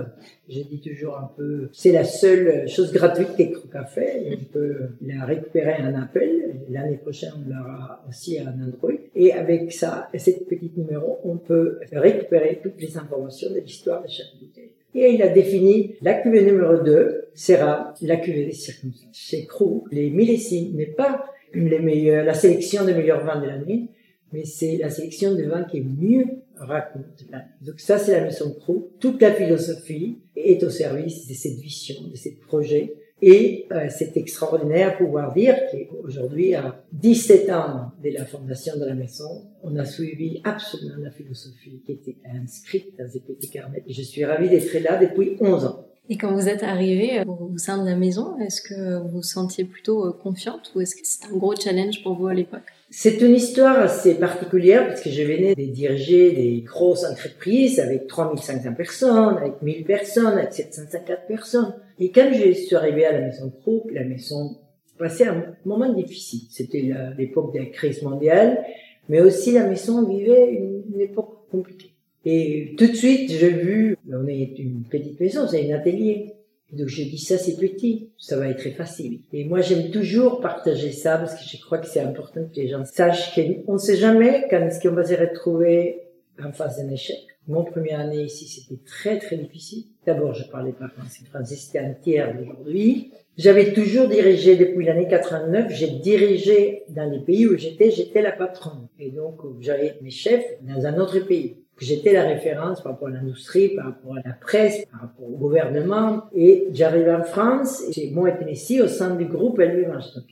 Je 0.49 0.61
dis 0.63 0.81
toujours 0.81 1.17
un 1.19 1.31
peu, 1.37 1.69
c'est 1.73 1.93
la 1.93 2.05
seule 2.05 2.69
chose 2.69 2.93
gratuite 2.93 3.37
que 3.37 3.59
Crook 3.59 3.75
a 3.75 3.85
fait. 3.85 4.39
On 4.41 4.45
peut 4.53 4.77
la 5.01 5.25
récupérer 5.25 5.83
en 5.83 5.95
appel. 6.01 6.57
L'année 6.69 6.97
prochaine, 6.97 7.33
on 7.37 7.49
l'aura 7.49 8.05
aussi 8.09 8.39
en 8.41 8.49
Android. 8.49 8.93
Et 9.15 9.33
avec 9.33 9.73
ça, 9.73 10.09
cette 10.15 10.47
petite 10.49 10.77
numéro, 10.77 11.19
on 11.25 11.37
peut 11.37 11.79
récupérer 11.93 12.61
toutes 12.63 12.81
les 12.81 12.97
informations 12.97 13.51
de 13.51 13.61
l'histoire 13.61 14.03
de 14.03 14.09
chaque 14.09 14.35
bouteille. 14.41 14.71
Et 14.95 15.15
il 15.15 15.23
a 15.23 15.29
défini 15.29 15.95
la 16.03 16.15
cuvée 16.15 16.45
numéro 16.45 16.77
2 16.83 17.29
sera 17.35 17.95
la 18.03 18.17
cuvée 18.17 18.45
des 18.45 18.53
circonstances. 18.53 19.17
Chez 19.17 19.47
Crook, 19.47 19.87
les 19.91 20.11
millésimes 20.11 20.77
n'est 20.77 20.87
pas 20.87 21.25
les 21.55 21.79
meilleurs, 21.79 22.25
la 22.25 22.35
sélection 22.35 22.85
des 22.85 22.95
meilleurs 22.95 23.25
vins 23.25 23.41
de 23.41 23.47
l'année, 23.47 23.89
mais 24.33 24.45
c'est 24.45 24.77
la 24.77 24.91
sélection 24.91 25.35
de 25.35 25.45
vins 25.45 25.65
qui 25.65 25.79
est 25.79 25.85
mieux 25.85 26.25
raconte. 26.67 27.25
Donc 27.61 27.81
ça, 27.81 27.99
c'est 27.99 28.13
la 28.13 28.25
maison 28.25 28.53
Crook. 28.53 28.99
Toute 28.99 29.21
la 29.21 29.33
philosophie 29.33 30.21
est 30.37 30.63
au 30.63 30.71
service 30.71 31.27
de 31.29 31.35
cette 31.35 31.59
vision, 31.59 31.97
de 32.09 32.17
ce 32.17 32.29
projet 32.47 32.95
et 33.25 33.69
euh, 33.71 33.87
c'est 33.89 34.17
extraordinaire 34.17 34.99
pouvoir 34.99 35.33
dire 35.33 35.57
qu'aujourd'hui, 35.71 36.57
à 36.57 36.83
17 36.91 37.51
ans 37.51 37.93
de 38.03 38.11
la 38.11 38.25
fondation 38.25 38.77
de 38.77 38.85
la 38.85 38.95
maison, 38.95 39.47
on 39.63 39.77
a 39.77 39.85
suivi 39.85 40.41
absolument 40.43 40.97
la 40.99 41.13
philosophie 41.13 41.81
qui 41.87 41.93
était 41.93 42.17
inscrite 42.35 42.99
dans 42.99 43.09
ces 43.09 43.21
petits 43.21 43.49
carnets. 43.49 43.85
Et 43.87 43.93
je 43.93 44.03
suis 44.03 44.25
ravie 44.25 44.49
d'être 44.49 44.77
là 44.81 44.99
depuis 44.99 45.37
11 45.41 45.67
ans. 45.67 45.87
Et 46.09 46.17
quand 46.17 46.35
vous 46.35 46.49
êtes 46.49 46.65
arrivée 46.65 47.21
euh, 47.21 47.25
au 47.25 47.57
sein 47.59 47.81
de 47.81 47.89
la 47.89 47.95
maison, 47.95 48.37
est-ce 48.41 48.61
que 48.61 49.01
vous 49.03 49.09
vous 49.09 49.23
sentiez 49.23 49.65
plutôt 49.65 50.05
euh, 50.05 50.13
confiante 50.13 50.73
ou 50.75 50.81
est-ce 50.81 50.97
que 50.97 51.03
c'était 51.05 51.33
un 51.33 51.37
gros 51.37 51.55
challenge 51.55 52.03
pour 52.03 52.17
vous 52.17 52.27
à 52.27 52.35
l'époque? 52.35 52.73
C'est 52.95 53.23
une 53.23 53.35
histoire 53.35 53.79
assez 53.79 54.17
particulière 54.17 54.87
parce 54.87 55.01
que 55.01 55.09
je 55.09 55.23
venais 55.23 55.55
de 55.55 55.65
diriger 55.65 56.33
des 56.33 56.61
grosses 56.61 57.05
entreprises 57.05 57.81
avec 57.81 58.07
3500 58.07 58.75
personnes, 58.75 59.39
avec 59.39 59.63
1000 59.63 59.85
personnes, 59.85 60.39
avec 60.39 60.53
750 60.53 61.17
personnes. 61.27 61.75
Et 61.99 62.11
quand 62.11 62.31
je 62.35 62.53
suis 62.53 62.77
arrivé 62.77 63.07
à 63.07 63.13
la 63.13 63.21
maison 63.23 63.51
Crook, 63.63 63.91
la 63.93 64.05
maison 64.05 64.59
passait 64.99 65.27
un 65.27 65.43
moment 65.65 65.91
difficile. 65.91 66.43
C'était 66.51 66.93
l'époque 67.17 67.55
de 67.55 67.61
la 67.61 67.67
crise 67.67 68.03
mondiale, 68.03 68.63
mais 69.09 69.23
aussi 69.23 69.53
la 69.53 69.67
maison 69.67 70.07
vivait 70.07 70.53
une, 70.53 71.01
époque 71.01 71.49
compliquée. 71.51 71.95
Et 72.27 72.75
tout 72.77 72.89
de 72.89 72.95
suite, 72.95 73.31
j'ai 73.31 73.51
vu, 73.51 73.97
on 74.13 74.27
est 74.29 74.59
une 74.59 74.83
petite 74.83 75.19
maison, 75.19 75.49
c'est 75.49 75.73
un 75.73 75.77
atelier. 75.77 76.35
Donc 76.73 76.89
je 76.89 77.03
dis 77.03 77.19
ça 77.19 77.37
c'est 77.37 77.57
petit, 77.57 78.09
ça 78.19 78.39
va 78.39 78.49
être 78.49 78.59
très 78.59 78.71
facile. 78.71 79.21
Et 79.33 79.45
moi 79.45 79.61
j'aime 79.61 79.91
toujours 79.91 80.41
partager 80.41 80.91
ça 80.91 81.19
parce 81.19 81.35
que 81.35 81.45
je 81.47 81.63
crois 81.63 81.79
que 81.79 81.87
c'est 81.87 82.01
important 82.01 82.41
que 82.45 82.61
les 82.61 82.69
gens 82.69 82.85
sachent 82.85 83.35
qu'on 83.35 83.75
ne 83.75 83.79
sait 83.79 83.97
jamais 83.97 84.47
quand 84.49 84.61
est-ce 84.61 84.81
qu'on 84.81 84.95
va 84.95 85.05
se 85.05 85.15
retrouver 85.15 86.01
en 86.43 86.51
face 86.53 86.79
d'un 86.79 86.89
échec. 86.89 87.19
Mon 87.47 87.65
première 87.65 88.01
année 88.01 88.23
ici 88.23 88.47
c'était 88.47 88.81
très 88.87 89.19
très 89.19 89.37
difficile. 89.37 89.85
D'abord 90.07 90.33
je 90.33 90.49
parlais 90.49 90.73
pas 90.73 90.89
français, 90.89 91.25
français 91.27 91.57
c'était 91.57 91.81
un 91.81 91.93
tiers 91.93 92.35
d'aujourd'hui. 92.35 93.13
J'avais 93.37 93.73
toujours 93.75 94.09
dirigé 94.09 94.57
depuis 94.57 94.87
l'année 94.87 95.09
89, 95.09 95.73
j'ai 95.73 95.89
dirigé 95.89 96.85
dans 96.89 97.11
les 97.11 97.21
pays 97.21 97.47
où 97.47 97.57
j'étais, 97.57 97.91
j'étais 97.91 98.23
la 98.23 98.33
patronne. 98.33 98.89
Et 98.99 99.11
donc 99.11 99.41
j'avais 99.61 99.99
mes 100.01 100.11
chefs 100.11 100.45
dans 100.63 100.87
un 100.87 100.99
autre 100.99 101.19
pays 101.21 101.62
j'étais 101.83 102.13
la 102.13 102.25
référence 102.25 102.83
par 102.83 102.93
rapport 102.93 103.09
à 103.09 103.13
l'industrie, 103.13 103.71
par 103.71 103.87
rapport 103.87 104.17
à 104.17 104.21
la 104.25 104.35
presse, 104.35 104.87
par 104.87 105.03
rapport 105.03 105.27
au 105.27 105.37
gouvernement. 105.37 106.25
Et 106.35 106.69
j'arrive 106.73 107.09
en 107.09 107.25
France, 107.25 107.83
et 107.97 108.11
moi 108.11 108.31
étant 108.31 108.47
ici 108.47 108.81
au 108.81 108.87
sein 108.87 109.15
du 109.15 109.27
groupe 109.27 109.59
LVMH. 109.59 110.15
Donc 110.15 110.25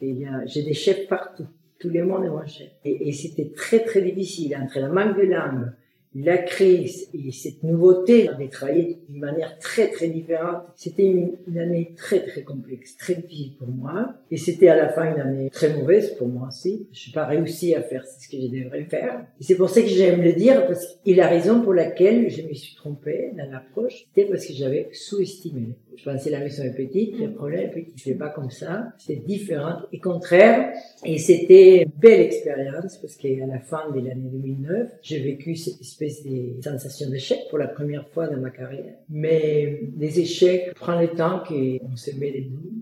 j'ai 0.47 0.63
des 0.63 0.75
chefs 0.75 1.09
partout. 1.09 1.47
Tout 1.79 1.89
le 1.89 2.05
monde 2.05 2.25
est 2.25 2.29
mon 2.29 2.47
chef. 2.47 2.69
Et, 2.85 3.09
et 3.09 3.13
c'était 3.13 3.51
très 3.57 3.81
très 3.81 4.03
difficile 4.03 4.57
entre 4.57 4.79
la 4.81 4.89
manque 4.89 5.17
de 5.17 5.23
langue, 5.23 5.73
la 6.15 6.39
crise 6.39 7.09
et 7.15 7.31
cette 7.31 7.63
nouveauté 7.63 8.29
de 8.39 8.47
travailler 8.49 8.99
d'une 9.09 9.21
manière 9.21 9.59
très 9.59 9.91
très 9.91 10.09
différente, 10.09 10.65
c'était 10.75 11.05
une, 11.05 11.59
année 11.59 11.95
très 11.97 12.25
très 12.25 12.43
complexe, 12.43 12.97
très 12.97 13.15
difficile 13.15 13.57
pour 13.59 13.69
moi. 13.69 14.15
Et 14.31 14.37
c'était 14.37 14.69
à 14.69 14.77
la 14.77 14.89
fin 14.89 15.15
une 15.15 15.21
année 15.21 15.51
très 15.51 15.73
mauvaise 15.73 16.15
pour 16.17 16.29
moi 16.29 16.49
aussi. 16.49 16.89
Je 16.93 17.09
n'ai 17.09 17.15
pas 17.15 17.27
réussi 17.27 17.75
à 17.75 17.83
faire 17.83 18.05
ce 18.05 18.29
que 18.29 18.41
je 18.41 18.49
devrais 18.49 18.85
faire. 18.85 19.25
Et 19.41 19.45
c'est 19.45 19.57
pour 19.57 19.71
ça 19.71 19.83
que 19.83 19.89
j'aime 19.89 20.23
le 20.23 20.33
dire, 20.33 20.67
parce 20.67 20.99
qu'il 21.05 21.21
a 21.21 21.29
raison 21.29 21.63
pour 21.63 21.75
laquelle 21.75 22.29
je 22.29 22.43
me 22.43 22.55
suis 22.55 22.75
trompée 22.75 23.31
dans 23.37 23.51
l'approche. 23.51 24.07
C'était 24.15 24.29
parce 24.29 24.47
que 24.47 24.53
j'avais 24.53 24.89
sous-estimé. 24.93 25.77
Je 25.97 26.05
pensais 26.05 26.31
la 26.31 26.41
maison 26.41 26.63
est 26.65 26.75
petite, 26.75 27.19
le 27.19 27.33
problème 27.33 27.61
est 27.61 27.71
petit. 27.71 27.93
Je 27.97 28.13
pas 28.15 28.29
comme 28.29 28.51
ça. 28.51 28.93
C'est 28.99 29.25
différent 29.25 29.77
et 29.93 29.99
contraire. 29.99 30.73
Et 31.05 31.19
c'était 31.19 31.83
une 31.83 31.91
belle 31.99 32.21
expérience 32.21 32.99
parce 32.99 33.17
qu'à 33.17 33.47
la 33.47 33.59
fin 33.59 33.91
de 33.91 34.01
l'année 34.01 34.29
2009, 34.31 34.89
j'ai 35.03 35.21
vécu 35.21 35.57
cette 35.57 35.81
espèce 35.81 36.25
de 36.25 36.61
sensation 36.63 37.11
d'échec 37.11 37.39
pour 37.49 37.59
la 37.59 37.69
première 37.69 38.09
fois 38.09 38.27
dans 38.29 38.39
ma 38.39 38.51
carrière. 38.51 38.95
Mais 39.09 39.81
les 39.99 40.21
échecs 40.21 40.75
prennent 40.75 41.01
le 41.01 41.09
temps 41.09 41.43
qu'on 41.47 41.97
se 41.97 42.11
met 42.19 42.33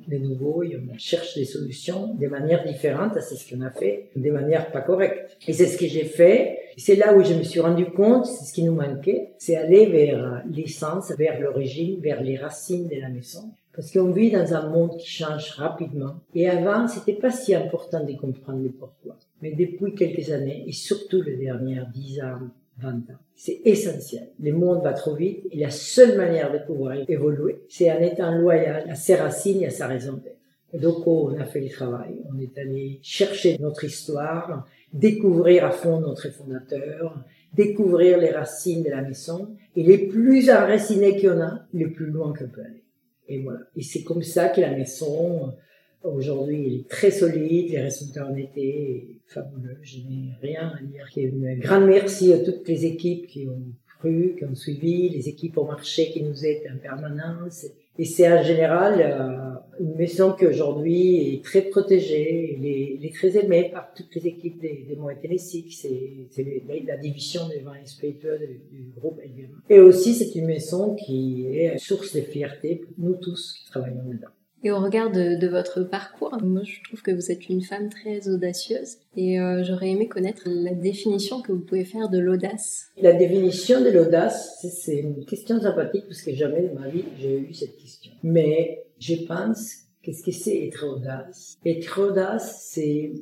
des, 0.09 0.19
nouveaux 0.19 0.63
et 0.63 0.77
on 0.77 0.99
cherche 0.99 1.37
des 1.37 1.45
solutions 1.45 2.15
de 2.15 2.27
manière 2.29 2.65
différente 2.65 3.17
à 3.17 3.21
ce 3.21 3.35
qu'on 3.49 3.61
a 3.63 3.71
fait, 3.71 4.11
de 4.17 4.31
manière 4.31 4.71
pas 4.73 4.81
correcte. 4.81 5.37
Et 5.47 5.53
c'est 5.53 5.67
ce 5.67 5.79
que 5.79 5.87
j'ai 5.87 6.05
fait. 6.05 6.59
C'est 6.79 6.95
là 6.95 7.15
où 7.15 7.23
je 7.25 7.35
me 7.35 7.43
suis 7.43 7.61
rendu 7.61 7.87
compte, 7.87 8.27
c'est 8.27 8.45
ce 8.45 8.53
qui 8.53 8.63
nous 8.63 8.75
manquait, 8.75 9.33
c'est 9.39 9.57
aller 9.57 9.87
vers 9.87 10.43
l'essence, 10.49 11.13
vers 11.19 11.41
l'origine, 11.41 12.01
vers 12.01 12.23
les 12.23 12.37
racines 12.37 12.89
de 12.89 13.01
la 13.01 13.09
maison. 13.09 13.51
Parce 13.75 13.93
qu'on 13.93 14.11
vit 14.11 14.31
dans 14.31 14.55
un 14.55 14.69
monde 14.71 14.97
qui 14.97 15.09
change 15.09 15.51
rapidement. 15.53 16.15
Et 16.35 16.49
avant, 16.49 16.89
c'était 16.89 17.13
pas 17.13 17.31
si 17.31 17.55
important 17.55 18.05
de 18.05 18.13
comprendre 18.15 18.63
le 18.63 18.71
pourquoi. 18.71 19.17
Mais 19.43 19.53
depuis 19.53 19.95
quelques 19.95 20.31
années, 20.31 20.65
et 20.67 20.73
surtout 20.73 21.23
les 21.23 21.37
dernières 21.37 21.89
10 21.89 22.21
ans, 22.23 22.49
20 22.81 22.91
ans, 22.91 23.19
c'est 23.35 23.61
essentiel. 23.65 24.29
Le 24.41 24.53
monde 24.53 24.83
va 24.83 24.93
trop 24.93 25.15
vite 25.15 25.47
et 25.51 25.59
la 25.59 25.71
seule 25.71 26.17
manière 26.17 26.53
de 26.53 26.59
pouvoir 26.59 26.95
évoluer, 27.09 27.61
c'est 27.69 27.91
en 27.91 28.01
étant 28.01 28.37
loyal 28.37 28.89
à 28.89 28.95
ses 28.95 29.17
racines 29.17 29.63
et 29.63 29.67
à 29.67 29.71
sa 29.71 29.89
raison 29.89 30.15
d'être. 30.15 30.39
Donc, 30.75 31.07
oh, 31.07 31.31
on 31.33 31.41
a 31.41 31.45
fait 31.45 31.61
le 31.61 31.71
travail. 31.71 32.17
On 32.31 32.39
est 32.41 32.57
allé 32.59 32.99
chercher 33.03 33.57
notre 33.59 33.85
histoire, 33.85 34.67
découvrir 34.93 35.65
à 35.65 35.71
fond 35.71 36.01
notre 36.01 36.31
fondateur, 36.33 37.23
découvrir 37.55 38.19
les 38.19 38.31
racines 38.31 38.83
de 38.83 38.91
la 38.91 39.03
maison. 39.03 39.57
Et 39.77 39.83
les 39.83 39.99
plus 39.99 40.51
enracinés 40.51 41.21
qu'on 41.21 41.41
a, 41.41 41.67
le 41.73 41.93
plus 41.93 42.07
loin 42.07 42.33
qu'on 42.33 42.49
peut 42.49 42.63
aller. 42.63 42.83
Et 43.29 43.43
voilà. 43.43 43.61
Et 43.77 43.83
c'est 43.83 44.03
comme 44.03 44.23
ça 44.23 44.49
que 44.49 44.61
la 44.61 44.73
maison, 44.73 45.55
aujourd'hui, 46.03 46.67
elle 46.67 46.81
est 46.81 46.89
très 46.89 47.11
solide. 47.11 47.71
Les 47.71 47.81
résultats 47.81 48.27
en 48.27 48.37
été 48.37 49.21
fabuleux. 49.27 49.79
Je 49.83 49.99
n'ai 49.99 50.33
rien 50.41 50.73
à 50.73 50.83
dire. 50.83 51.07
Un 51.47 51.59
grand 51.59 51.81
merci 51.81 52.33
à 52.33 52.39
toutes 52.39 52.67
les 52.67 52.87
équipes 52.87 53.27
qui 53.27 53.47
ont 53.47 53.63
cru, 53.99 54.35
qui 54.39 54.45
ont 54.45 54.55
suivi, 54.55 55.09
les 55.11 55.29
équipes 55.29 55.59
au 55.59 55.65
marché 55.65 56.11
qui 56.11 56.23
nous 56.23 56.45
aident 56.45 56.73
en 56.75 56.79
permanence. 56.79 57.67
Et 57.99 58.05
c'est 58.05 58.33
en 58.33 58.43
général 58.43 59.01
euh, 59.01 59.48
une 59.81 59.95
maison 59.95 60.33
qui 60.33 60.47
aujourd'hui 60.47 61.35
est 61.35 61.45
très 61.45 61.63
protégée, 61.63 62.57
elle 62.59 62.67
est, 62.67 63.15
très 63.15 63.37
aimée 63.37 63.71
par 63.73 63.93
toutes 63.95 64.15
les 64.15 64.27
équipes 64.27 64.61
des, 64.61 64.85
des 64.89 64.97
Moët 64.97 65.19
c'est 65.39 66.85
la 66.87 66.97
division 66.97 67.49
des 67.49 67.61
vins 67.61 67.85
spiritueux 67.85 68.39
du, 68.71 68.93
groupe 68.97 69.21
LVMH. 69.21 69.63
Et 69.71 69.81
aussi 69.81 70.15
c'est 70.15 70.35
une 70.35 70.47
maison 70.47 70.95
qui 70.95 71.47
est 71.47 71.79
source 71.79 72.15
de 72.15 72.21
fierté 72.21 72.77
pour 72.77 72.93
nous 72.99 73.15
tous 73.17 73.55
qui 73.55 73.71
travaillons 73.71 74.05
dedans. 74.07 74.29
Et 74.65 74.73
au 74.73 74.81
regard 74.81 75.13
de, 75.13 75.47
votre 75.47 75.85
parcours, 75.85 76.37
moi 76.43 76.63
je 76.65 76.83
trouve 76.83 77.01
que 77.03 77.13
vous 77.13 77.31
êtes 77.31 77.49
une 77.49 77.63
femme 77.63 77.89
très 77.91 78.29
audacieuse 78.29 78.97
et 79.17 79.39
euh, 79.39 79.63
j'aurais 79.63 79.91
aimé 79.91 80.09
connaître 80.09 80.43
la 80.47 80.73
définition 80.73 81.43
que 81.43 81.53
vous 81.53 81.61
pouvez 81.61 81.85
faire 81.85 82.09
de 82.09 82.19
l'audace. 82.19 82.89
La 83.01 83.13
définition 83.13 83.81
de 83.81 83.91
l'audace, 83.91 84.59
c'est 84.61 84.97
une 84.97 85.25
question 85.25 85.61
sympathique 85.61 86.07
parce 86.09 86.23
que 86.23 86.35
jamais 86.35 86.63
de 86.63 86.75
ma 86.75 86.89
vie 86.89 87.05
j'ai 87.21 87.39
eu 87.39 87.55
cette 87.55 87.77
question. 87.77 88.11
Mais 88.25 88.88
je 88.99 89.15
pense, 89.27 89.75
qu'est-ce 90.03 90.23
que 90.23 90.33
c'est 90.33 90.67
être 90.67 90.87
audace 90.87 91.59
Être 91.65 92.01
audace, 92.01 92.69
c'est 92.71 93.13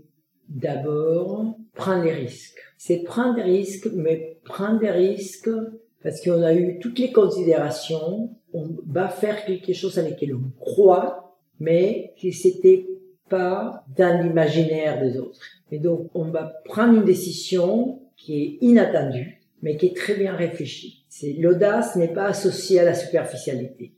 d'abord 0.49 1.57
prendre 1.75 2.05
des 2.05 2.13
risques. 2.13 2.61
C'est 2.79 3.03
prendre 3.03 3.37
des 3.37 3.43
risques, 3.43 3.89
mais 3.95 4.39
prendre 4.45 4.81
des 4.81 4.91
risques 4.91 5.51
parce 6.03 6.21
qu'on 6.21 6.43
a 6.43 6.55
eu 6.55 6.79
toutes 6.79 7.01
les 7.01 7.11
considérations, 7.11 8.31
on 8.53 8.69
va 8.87 9.09
faire 9.09 9.45
quelque 9.45 9.73
chose 9.73 9.99
avec 9.99 10.21
lequel 10.21 10.37
on 10.37 10.51
croit, 10.61 11.37
mais 11.59 12.15
que 12.23 12.31
c'était 12.31 12.87
pas 13.29 13.85
dans 13.97 14.23
l'imaginaire 14.23 15.01
des 15.01 15.19
autres. 15.19 15.41
Et 15.73 15.81
donc, 15.81 16.11
on 16.15 16.31
va 16.31 16.53
prendre 16.65 16.95
une 16.95 17.05
décision 17.05 18.03
qui 18.17 18.41
est 18.41 18.59
inattendue, 18.61 19.43
mais 19.63 19.77
qui 19.77 19.87
est 19.87 19.97
très 19.97 20.15
bien 20.15 20.35
réfléchie. 20.37 21.05
C'est 21.09 21.33
l'audace 21.33 21.97
n'est 21.97 22.13
pas 22.13 22.27
associée 22.27 22.79
à 22.79 22.85
la 22.85 22.95
superficialité, 22.95 23.95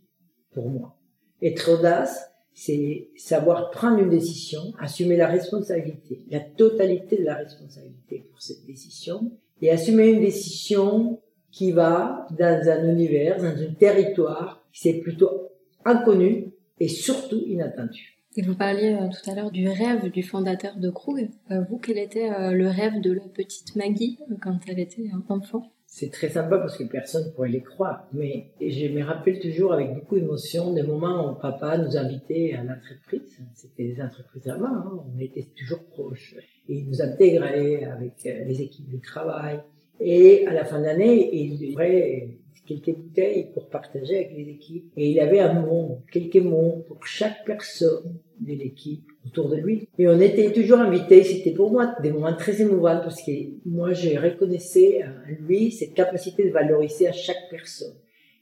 pour 0.52 0.70
moi. 0.70 0.97
Être 1.42 1.78
audace, 1.78 2.30
c'est 2.54 3.08
savoir 3.16 3.70
prendre 3.70 3.98
une 3.98 4.10
décision, 4.10 4.72
assumer 4.80 5.16
la 5.16 5.28
responsabilité, 5.28 6.24
la 6.30 6.40
totalité 6.40 7.18
de 7.18 7.24
la 7.24 7.36
responsabilité 7.36 8.26
pour 8.30 8.42
cette 8.42 8.66
décision, 8.66 9.30
et 9.62 9.70
assumer 9.70 10.08
une 10.08 10.20
décision 10.20 11.20
qui 11.50 11.72
va 11.72 12.26
dans 12.38 12.68
un 12.68 12.88
univers, 12.88 13.38
dans 13.38 13.62
un 13.62 13.74
territoire 13.78 14.64
qui 14.72 14.88
est 14.88 15.00
plutôt 15.00 15.50
inconnu, 15.84 16.52
et 16.80 16.88
surtout 16.88 17.42
inattendu. 17.46 18.18
Et 18.36 18.42
vous 18.42 18.54
parliez 18.54 18.94
euh, 18.94 19.08
tout 19.08 19.30
à 19.30 19.34
l'heure 19.34 19.50
du 19.50 19.68
rêve 19.68 20.10
du 20.10 20.22
fondateur 20.22 20.76
de 20.76 20.90
Krug. 20.90 21.28
Euh, 21.50 21.62
vous, 21.68 21.78
quel 21.78 21.98
était 21.98 22.30
euh, 22.30 22.52
le 22.52 22.68
rêve 22.68 23.00
de 23.00 23.12
la 23.12 23.22
petite 23.22 23.74
Maggie 23.74 24.18
quand 24.40 24.58
elle 24.68 24.78
était 24.78 25.10
enfant? 25.28 25.72
C'est 25.90 26.12
très 26.12 26.28
sympa 26.28 26.58
parce 26.58 26.76
que 26.76 26.84
personne 26.84 27.24
ne 27.24 27.30
pourrait 27.30 27.48
les 27.48 27.62
croire. 27.62 28.06
Mais 28.12 28.50
je 28.60 28.88
me 28.88 29.02
rappelle 29.02 29.40
toujours 29.40 29.72
avec 29.72 29.94
beaucoup 29.94 30.16
d'émotion 30.16 30.74
des 30.74 30.82
moments 30.82 31.32
où 31.32 31.34
papa 31.40 31.78
nous 31.78 31.96
invitait 31.96 32.52
à 32.52 32.62
l'entreprise. 32.62 33.40
C'était 33.54 33.94
des 33.94 34.02
entreprises 34.02 34.44
là-bas, 34.44 34.68
hein. 34.68 35.04
on 35.16 35.18
était 35.18 35.48
toujours 35.56 35.82
proches. 35.86 36.34
Et 36.68 36.74
il 36.74 36.88
nous 36.88 37.00
intégrait 37.00 37.84
avec 37.84 38.22
les 38.22 38.60
équipes 38.60 38.90
de 38.90 38.98
travail. 38.98 39.60
Et 39.98 40.46
à 40.46 40.52
la 40.52 40.66
fin 40.66 40.78
de 40.78 40.84
l'année, 40.84 41.34
il 41.34 41.56
livrait 41.56 42.36
quelques 42.66 42.96
bouteilles 42.96 43.48
pour 43.54 43.68
partager 43.68 44.16
avec 44.16 44.32
les 44.36 44.48
équipes. 44.50 44.90
Et 44.96 45.10
il 45.10 45.20
avait 45.20 45.40
un 45.40 45.60
mot, 45.60 46.02
quelques 46.12 46.36
mots 46.36 46.84
pour 46.86 47.04
chaque 47.06 47.44
personne 47.44 48.18
de 48.40 48.52
l'équipe 48.52 49.04
autour 49.26 49.48
de 49.48 49.56
lui. 49.56 49.88
Et 49.98 50.08
on 50.08 50.20
était 50.20 50.52
toujours 50.52 50.78
invités. 50.78 51.24
C'était 51.24 51.52
pour 51.52 51.70
moi 51.70 51.94
des 52.02 52.12
moments 52.12 52.34
très 52.34 52.60
émouvants 52.60 53.00
parce 53.00 53.22
que 53.22 53.32
moi, 53.66 53.92
je 53.92 54.18
reconnaissais 54.18 55.02
à 55.02 55.30
lui 55.40 55.70
cette 55.70 55.94
capacité 55.94 56.44
de 56.44 56.50
valoriser 56.50 57.08
à 57.08 57.12
chaque 57.12 57.48
personne 57.50 57.94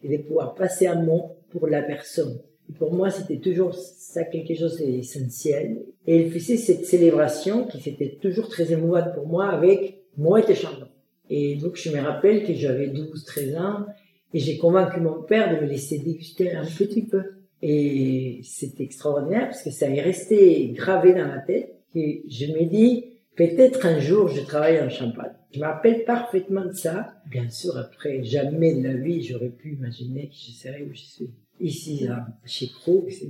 et 0.03 0.17
de 0.17 0.23
pouvoir 0.23 0.55
passer 0.55 0.87
un 0.87 1.03
mot 1.03 1.37
pour 1.51 1.67
la 1.67 1.83
personne. 1.83 2.41
Et 2.69 2.73
pour 2.73 2.93
moi, 2.93 3.11
c'était 3.11 3.39
toujours 3.39 3.75
ça 3.75 4.25
quelque 4.25 4.55
chose 4.55 4.79
d'essentiel. 4.79 5.85
Et 6.07 6.23
il 6.23 6.31
faisait 6.31 6.57
cette 6.57 6.85
célébration 6.85 7.67
qui 7.67 7.81
c'était 7.81 8.19
toujours 8.21 8.49
très 8.49 8.73
émouvante 8.73 9.15
pour 9.15 9.27
moi 9.27 9.49
avec 9.49 10.03
moi 10.17 10.41
et 10.41 10.55
chantant. 10.55 10.89
Et 11.29 11.57
donc, 11.57 11.77
je 11.77 11.91
me 11.91 12.01
rappelle 12.01 12.45
que 12.45 12.55
j'avais 12.55 12.89
12, 12.89 13.25
13 13.25 13.57
ans 13.57 13.87
et 14.33 14.39
j'ai 14.39 14.59
convaincu 14.59 15.01
mon 15.01 15.23
père 15.23 15.55
de 15.55 15.65
me 15.65 15.71
laisser 15.71 15.99
déguster 15.99 16.53
un 16.53 16.65
petit 16.65 17.07
peu. 17.07 17.23
Et 17.63 18.41
c'est 18.43 18.81
extraordinaire 18.81 19.47
parce 19.47 19.63
que 19.63 19.71
ça 19.71 19.89
est 19.89 20.01
resté 20.01 20.69
gravé 20.75 21.15
dans 21.15 21.27
ma 21.27 21.39
tête. 21.39 21.75
Et 21.95 22.25
je 22.29 22.47
me 22.47 22.65
dis, 22.69 23.07
peut-être 23.37 23.87
un 23.87 23.99
jour 23.99 24.29
je 24.29 24.43
travaille 24.43 24.81
en 24.81 24.91
Champagne. 24.91 25.33
Je 25.53 25.61
me 25.61 25.65
rappelle 25.65 26.05
parfaitement 26.05 26.67
de 26.67 26.73
ça. 26.73 27.15
Bien 27.31 27.49
sûr, 27.49 27.79
après, 27.79 28.23
jamais 28.25 28.75
de 28.75 28.87
la 28.87 28.95
vie, 28.95 29.23
j'aurais 29.23 29.49
pu 29.49 29.73
imaginer 29.73 30.29
que 30.29 30.35
je 30.35 30.51
serais 30.51 30.83
où 30.83 30.93
je 30.93 31.01
suis 31.01 31.31
ici 31.61 32.09
chez 32.45 32.69
Pro, 32.69 33.07
c'est. 33.09 33.29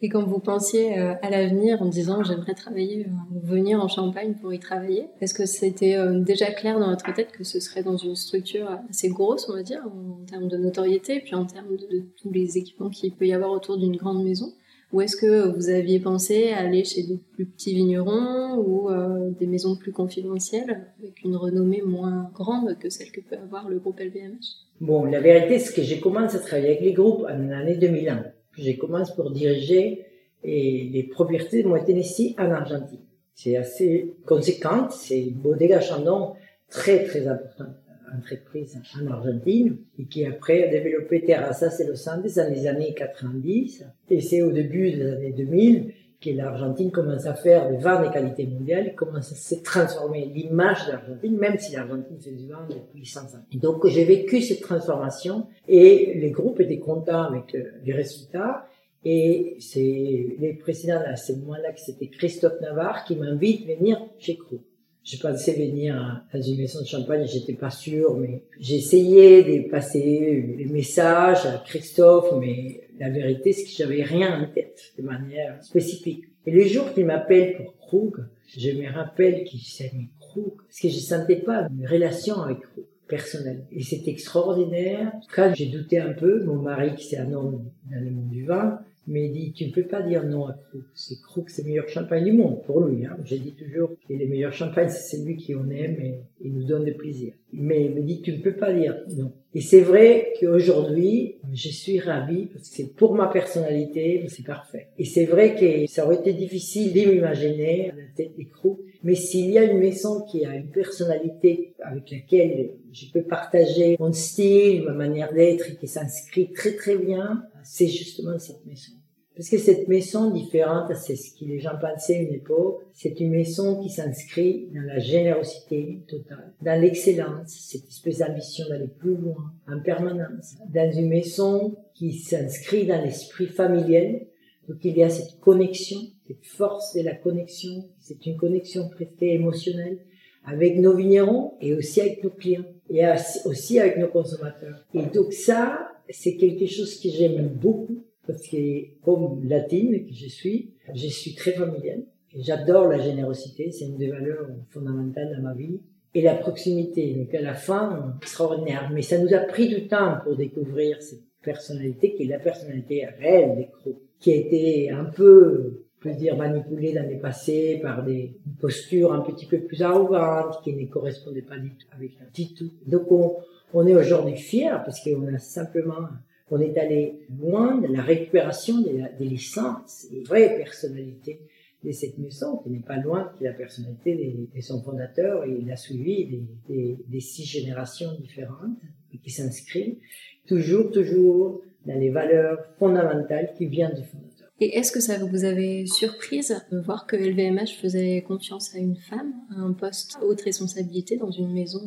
Et 0.00 0.08
quand 0.08 0.24
vous 0.24 0.38
pensiez 0.38 0.98
euh, 0.98 1.14
à 1.22 1.30
l'avenir 1.30 1.82
en 1.82 1.86
disant 1.86 2.22
j'aimerais 2.22 2.54
travailler, 2.54 3.06
euh, 3.06 3.40
venir 3.42 3.80
en 3.80 3.88
Champagne 3.88 4.34
pour 4.40 4.52
y 4.52 4.58
travailler, 4.58 5.08
est-ce 5.20 5.34
que 5.34 5.46
c'était 5.46 5.96
euh, 5.96 6.20
déjà 6.20 6.50
clair 6.52 6.78
dans 6.78 6.90
votre 6.90 7.12
tête 7.14 7.32
que 7.32 7.44
ce 7.44 7.60
serait 7.60 7.82
dans 7.82 7.96
une 7.96 8.16
structure 8.16 8.78
assez 8.90 9.08
grosse, 9.08 9.48
on 9.48 9.54
va 9.54 9.62
dire, 9.62 9.82
en 9.86 10.24
termes 10.24 10.48
de 10.48 10.56
notoriété, 10.56 11.20
puis 11.20 11.34
en 11.34 11.44
termes 11.44 11.76
de 11.76 12.06
tous 12.20 12.30
les 12.32 12.58
équipements 12.58 12.90
qu'il 12.90 13.12
peut 13.12 13.26
y 13.26 13.32
avoir 13.32 13.50
autour 13.50 13.78
d'une 13.78 13.96
grande 13.96 14.24
maison? 14.24 14.52
Ou 14.92 15.00
est-ce 15.00 15.16
que 15.16 15.48
vous 15.48 15.68
aviez 15.68 16.00
pensé 16.00 16.50
à 16.50 16.58
aller 16.58 16.84
chez 16.84 17.02
des 17.02 17.18
plus 17.32 17.46
petits 17.46 17.74
vignerons 17.74 18.56
ou 18.58 18.90
des 19.38 19.46
maisons 19.46 19.76
plus 19.76 19.92
confidentielles 19.92 20.86
avec 20.98 21.22
une 21.24 21.36
renommée 21.36 21.82
moins 21.82 22.30
grande 22.34 22.76
que 22.78 22.90
celle 22.90 23.10
que 23.10 23.20
peut 23.20 23.36
avoir 23.36 23.68
le 23.68 23.78
groupe 23.78 23.98
LVMH 23.98 24.44
Bon, 24.80 25.04
la 25.04 25.20
vérité, 25.20 25.58
c'est 25.58 25.74
que 25.74 25.82
j'ai 25.82 26.00
commencé 26.00 26.36
à 26.36 26.40
travailler 26.40 26.68
avec 26.68 26.80
les 26.82 26.92
groupes 26.92 27.22
en 27.22 27.38
l'année 27.38 27.76
2001. 27.76 28.24
J'ai 28.58 28.76
commencé 28.76 29.12
pour 29.16 29.30
diriger 29.30 30.04
les 30.44 31.08
propriétés 31.10 31.62
de 31.62 31.68
Moët 31.68 31.84
Tennessee 31.84 32.34
en 32.38 32.50
Argentine. 32.50 33.00
C'est 33.34 33.56
assez 33.56 34.14
conséquent, 34.26 34.88
c'est 34.90 35.20
une 35.20 35.34
bodega 35.34 35.80
Chandon 35.80 36.34
très 36.68 37.04
très 37.04 37.26
importante 37.26 37.81
entreprise 38.16 38.78
en 39.00 39.10
Argentine 39.10 39.76
et 39.98 40.04
qui 40.04 40.24
après 40.24 40.64
a 40.64 40.68
développé 40.68 41.24
Los 41.26 42.08
Andes 42.08 42.26
dans 42.36 42.52
les 42.52 42.66
années 42.66 42.94
90 42.94 43.84
et 44.10 44.20
c'est 44.20 44.42
au 44.42 44.52
début 44.52 44.90
des 44.92 45.10
années 45.10 45.32
2000 45.32 45.92
que 46.22 46.30
l'Argentine 46.30 46.90
commence 46.90 47.26
à 47.26 47.34
faire 47.34 47.68
des 47.68 47.78
vins 47.78 48.00
de 48.06 48.12
qualité 48.12 48.46
mondiale, 48.46 48.94
commence 48.94 49.32
à 49.32 49.34
se 49.34 49.56
transformer 49.56 50.26
l'image 50.26 50.86
de 50.86 50.92
l'Argentine, 50.92 51.36
même 51.36 51.58
si 51.58 51.72
l'Argentine 51.72 52.20
fait 52.20 52.30
du 52.30 52.46
vin 52.46 52.66
depuis 52.70 53.04
100 53.04 53.20
ans. 53.20 53.44
Et 53.52 53.58
donc 53.58 53.86
j'ai 53.88 54.04
vécu 54.04 54.40
cette 54.40 54.60
transformation 54.60 55.48
et 55.68 56.14
les 56.14 56.30
groupes 56.30 56.60
étaient 56.60 56.78
contents 56.78 57.24
avec 57.24 57.54
euh, 57.54 57.72
les 57.84 57.92
résultats. 57.92 58.66
Et 59.04 59.56
c'est 59.58 60.36
les 60.38 60.56
présidents 60.60 61.02
à 61.04 61.16
ce 61.16 61.32
moment-là, 61.32 61.72
que 61.72 61.80
c'était 61.80 62.06
Christophe 62.06 62.60
Navarre, 62.60 63.04
qui 63.04 63.16
m'invite 63.16 63.68
à 63.68 63.74
venir 63.74 64.00
chez 64.20 64.36
Krug. 64.36 64.60
Je 65.04 65.16
pensais 65.16 65.54
venir 65.54 66.22
dans 66.32 66.40
une 66.40 66.58
maison 66.58 66.80
de 66.80 66.86
champagne, 66.86 67.26
j'étais 67.26 67.54
pas 67.54 67.70
sûr, 67.70 68.16
mais 68.16 68.42
j'ai 68.60 68.76
essayé 68.76 69.42
de 69.42 69.68
passer 69.68 70.54
les 70.56 70.66
messages 70.66 71.44
à 71.44 71.62
Christophe, 71.66 72.32
mais 72.38 72.82
la 72.98 73.10
vérité, 73.10 73.52
c'est 73.52 73.64
que 73.64 73.70
j'avais 73.70 74.02
rien 74.02 74.40
en 74.40 74.52
tête 74.52 74.92
de 74.96 75.02
manière 75.02 75.62
spécifique. 75.62 76.24
Et 76.46 76.52
le 76.52 76.62
jour 76.64 76.92
qu'il 76.94 77.06
m'appelle 77.06 77.56
pour 77.56 77.76
Krug, 77.78 78.24
je 78.56 78.70
me 78.70 78.92
rappelle 78.92 79.42
qu'il 79.44 79.60
s'appelait 79.60 80.08
Krug, 80.20 80.54
parce 80.56 80.80
que 80.80 80.88
je 80.88 80.98
sentais 80.98 81.36
pas 81.36 81.66
une 81.68 81.86
relation 81.86 82.40
avec 82.40 82.60
Krug 82.60 82.84
personnelle. 83.08 83.64
Et 83.72 83.82
c'est 83.82 84.06
extraordinaire. 84.06 85.12
Quand 85.34 85.52
j'ai 85.54 85.66
douté 85.66 85.98
un 85.98 86.12
peu, 86.12 86.44
mon 86.44 86.62
mari, 86.62 86.94
qui 86.94 87.06
c'est 87.06 87.18
un 87.18 87.32
homme 87.32 87.64
dans 87.90 88.00
le 88.00 88.10
monde 88.10 88.30
du 88.30 88.44
vin, 88.44 88.78
Mais 89.08 89.26
il 89.26 89.32
dit, 89.32 89.52
tu 89.52 89.66
ne 89.66 89.72
peux 89.72 89.86
pas 89.86 90.02
dire 90.02 90.24
non 90.24 90.46
à 90.46 90.52
Krug. 90.52 90.82
C'est 90.94 91.20
Krug, 91.20 91.48
c'est 91.48 91.62
le 91.62 91.68
meilleur 91.68 91.88
champagne 91.88 92.24
du 92.24 92.32
monde 92.32 92.62
pour 92.64 92.80
lui. 92.80 93.04
Hein. 93.04 93.16
J'ai 93.24 93.38
dit 93.38 93.52
toujours 93.52 93.90
que 93.90 94.14
les 94.14 94.26
meilleurs 94.26 94.52
champagnes, 94.52 94.88
c'est 94.88 95.16
celui 95.16 95.36
qui 95.36 95.54
on 95.54 95.68
aime 95.70 96.00
et 96.00 96.20
il 96.40 96.52
nous 96.52 96.64
donne 96.64 96.84
du 96.84 96.94
plaisir. 96.94 97.32
Mais 97.52 97.84
il 97.84 97.94
me 97.94 98.02
dit, 98.02 98.22
tu 98.22 98.32
ne 98.32 98.38
peux 98.38 98.54
pas 98.54 98.72
dire 98.72 98.96
non. 99.16 99.32
Et 99.54 99.60
c'est 99.60 99.80
vrai 99.80 100.32
qu'aujourd'hui, 100.40 101.36
je 101.52 101.68
suis 101.68 101.98
ravie 101.98 102.46
parce 102.46 102.70
que 102.70 102.76
c'est 102.76 102.94
pour 102.94 103.14
ma 103.14 103.26
personnalité, 103.26 104.24
c'est 104.28 104.46
parfait. 104.46 104.88
Et 104.98 105.04
c'est 105.04 105.26
vrai 105.26 105.56
que 105.56 105.86
ça 105.90 106.06
aurait 106.06 106.16
été 106.16 106.32
difficile 106.32 106.92
d'imaginer 106.92 107.90
à 107.90 107.96
la 107.96 108.02
tête 108.16 108.36
des 108.36 108.46
Krug. 108.46 108.78
Mais 109.02 109.14
s'il 109.14 109.50
y 109.50 109.58
a 109.58 109.64
une 109.64 109.78
maison 109.78 110.22
qui 110.22 110.44
a 110.44 110.54
une 110.54 110.70
personnalité 110.70 111.74
avec 111.80 112.10
laquelle 112.10 112.76
je 112.92 113.06
peux 113.12 113.22
partager 113.22 113.96
mon 113.98 114.12
style, 114.12 114.84
ma 114.84 114.92
manière 114.92 115.32
d'être 115.32 115.70
et 115.70 115.76
qui 115.76 115.88
s'inscrit 115.88 116.52
très 116.52 116.76
très 116.76 116.96
bien, 116.96 117.42
c'est 117.64 117.88
justement 117.88 118.38
cette 118.38 118.64
maison. 118.64 118.92
Parce 119.34 119.48
que 119.48 119.58
cette 119.58 119.88
maison 119.88 120.30
différente, 120.30 120.94
c'est 120.94 121.16
ce 121.16 121.34
que 121.34 121.46
les 121.46 121.58
gens 121.58 121.78
pensaient 121.80 122.16
à 122.16 122.22
une 122.22 122.34
époque, 122.34 122.82
c'est 122.92 123.18
une 123.18 123.30
maison 123.30 123.82
qui 123.82 123.88
s'inscrit 123.88 124.68
dans 124.74 124.82
la 124.82 124.98
générosité 124.98 126.02
totale, 126.06 126.52
dans 126.60 126.78
l'excellence, 126.78 127.48
cette 127.48 127.88
espèce 127.88 128.18
d'ambition 128.18 128.68
d'aller 128.68 128.88
plus 128.88 129.16
loin, 129.16 129.52
en 129.66 129.80
permanence, 129.80 130.56
dans 130.68 130.92
une 130.92 131.08
maison 131.08 131.74
qui 131.94 132.12
s'inscrit 132.12 132.86
dans 132.86 133.00
l'esprit 133.00 133.46
familial, 133.46 134.26
donc 134.68 134.84
il 134.84 134.96
y 134.96 135.02
a 135.02 135.08
cette 135.08 135.40
connexion, 135.40 136.00
force 136.42 136.94
de 136.94 137.02
la 137.02 137.14
connexion, 137.14 137.88
c'est 137.98 138.26
une 138.26 138.36
connexion 138.36 138.88
traitée 138.88 139.34
émotionnelle 139.34 139.98
avec 140.44 140.78
nos 140.78 140.96
vignerons 140.96 141.54
et 141.60 141.74
aussi 141.74 142.00
avec 142.00 142.24
nos 142.24 142.30
clients 142.30 142.64
et 142.90 143.02
aussi 143.44 143.78
avec 143.78 143.96
nos 143.98 144.08
consommateurs. 144.08 144.84
Et 144.94 145.02
donc 145.02 145.32
ça, 145.32 145.88
c'est 146.08 146.36
quelque 146.36 146.66
chose 146.66 147.00
que 147.00 147.08
j'aime 147.08 147.48
beaucoup 147.48 148.04
parce 148.26 148.46
que 148.46 149.00
comme 149.02 149.44
latine 149.44 150.04
que 150.06 150.14
je 150.14 150.28
suis, 150.28 150.72
je 150.94 151.06
suis 151.06 151.34
très 151.34 151.52
familiale. 151.52 152.04
J'adore 152.34 152.88
la 152.88 152.98
générosité, 152.98 153.70
c'est 153.70 153.86
une 153.86 153.98
des 153.98 154.08
valeurs 154.08 154.46
fondamentales 154.70 155.34
dans 155.36 155.42
ma 155.42 155.54
vie. 155.54 155.80
Et 156.14 156.22
la 156.22 156.34
proximité, 156.34 157.14
donc 157.14 157.34
à 157.34 157.40
la 157.40 157.54
fin, 157.54 158.16
extraordinaire. 158.20 158.90
Mais 158.92 159.02
ça 159.02 159.18
nous 159.18 159.32
a 159.34 159.38
pris 159.38 159.68
du 159.68 159.88
temps 159.88 160.18
pour 160.22 160.36
découvrir 160.36 161.00
cette 161.02 161.22
personnalité 161.42 162.14
qui 162.14 162.24
est 162.24 162.26
la 162.26 162.38
personnalité 162.38 163.06
réelle 163.18 163.56
des 163.56 163.68
crocs, 163.68 163.96
qui 164.20 164.32
a 164.32 164.36
été 164.36 164.90
un 164.90 165.04
peu, 165.04 165.84
je 166.02 166.08
peux 166.08 166.16
dire, 166.16 166.36
manipulée 166.36 166.92
dans 166.92 167.08
le 167.08 167.18
passé 167.18 167.78
par 167.82 168.04
des 168.04 168.34
postures 168.60 169.12
un 169.12 169.20
petit 169.20 169.46
peu 169.46 169.58
plus 169.58 169.82
arrogantes 169.82 170.60
qui 170.64 170.74
ne 170.74 170.86
correspondaient 170.86 171.42
pas 171.42 171.58
du 171.58 171.70
tout 171.70 171.86
avec 171.92 172.12
la 172.18 172.26
titre. 172.26 172.64
Donc 172.86 173.10
on, 173.12 173.36
on 173.74 173.86
est 173.86 173.94
aujourd'hui 173.94 174.36
fiers 174.36 174.78
parce 174.84 175.02
qu'on 175.02 175.32
a 175.32 175.38
simplement, 175.38 176.08
on 176.50 176.60
est 176.60 176.76
allé 176.76 177.20
loin 177.38 177.78
de 177.78 177.86
la 177.88 178.02
récupération 178.02 178.80
des, 178.80 179.24
licences 179.24 180.06
et 180.12 180.22
vraies 180.22 180.56
personnalités 180.56 181.40
de 181.84 181.90
cette 181.90 182.18
maison, 182.18 182.58
qui 182.58 182.70
n'est 182.70 182.80
pas 182.80 182.98
loin 182.98 183.32
de 183.40 183.44
la 183.44 183.52
personnalité 183.52 184.48
de, 184.54 184.60
son 184.60 184.82
fondateur, 184.82 185.44
et 185.44 185.58
il 185.60 185.70
a 185.72 185.76
suivi 185.76 186.46
des, 186.68 187.20
six 187.20 187.44
générations 187.44 188.12
différentes, 188.20 188.78
qui 189.22 189.30
s'inscrit 189.30 189.98
toujours, 190.46 190.90
toujours 190.90 191.62
dans 191.86 191.98
les 191.98 192.10
valeurs 192.10 192.58
fondamentales 192.78 193.52
qui 193.56 193.66
viennent 193.66 193.94
du 193.94 194.04
fondateur. 194.04 194.31
Et 194.64 194.78
est-ce 194.78 194.92
que 194.92 195.00
ça 195.00 195.18
vous 195.18 195.44
avait 195.44 195.86
surprise 195.86 196.56
de 196.70 196.78
voir 196.78 197.08
que 197.08 197.16
LVMH 197.16 197.80
faisait 197.80 198.22
confiance 198.22 198.72
à 198.76 198.78
une 198.78 198.94
femme, 198.94 199.32
à 199.50 199.58
un 199.60 199.72
poste 199.72 200.18
haute 200.22 200.40
responsabilité 200.42 201.16
dans 201.16 201.32
une 201.32 201.52
maison 201.52 201.80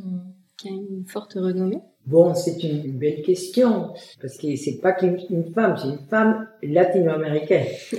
qui 0.58 0.68
a 0.68 0.72
une 0.72 1.06
forte 1.08 1.36
renommée? 1.36 1.80
Bon, 2.06 2.36
c'est 2.36 2.62
une 2.64 3.00
belle 3.00 3.22
question, 3.22 3.94
parce 4.22 4.38
que 4.38 4.58
c'est 4.58 4.82
pas 4.82 4.92
qu'une 4.92 5.54
femme, 5.54 5.78
c'est 5.82 5.88
une 5.88 6.06
femme 6.10 6.50
latino-américaine. 6.62 7.68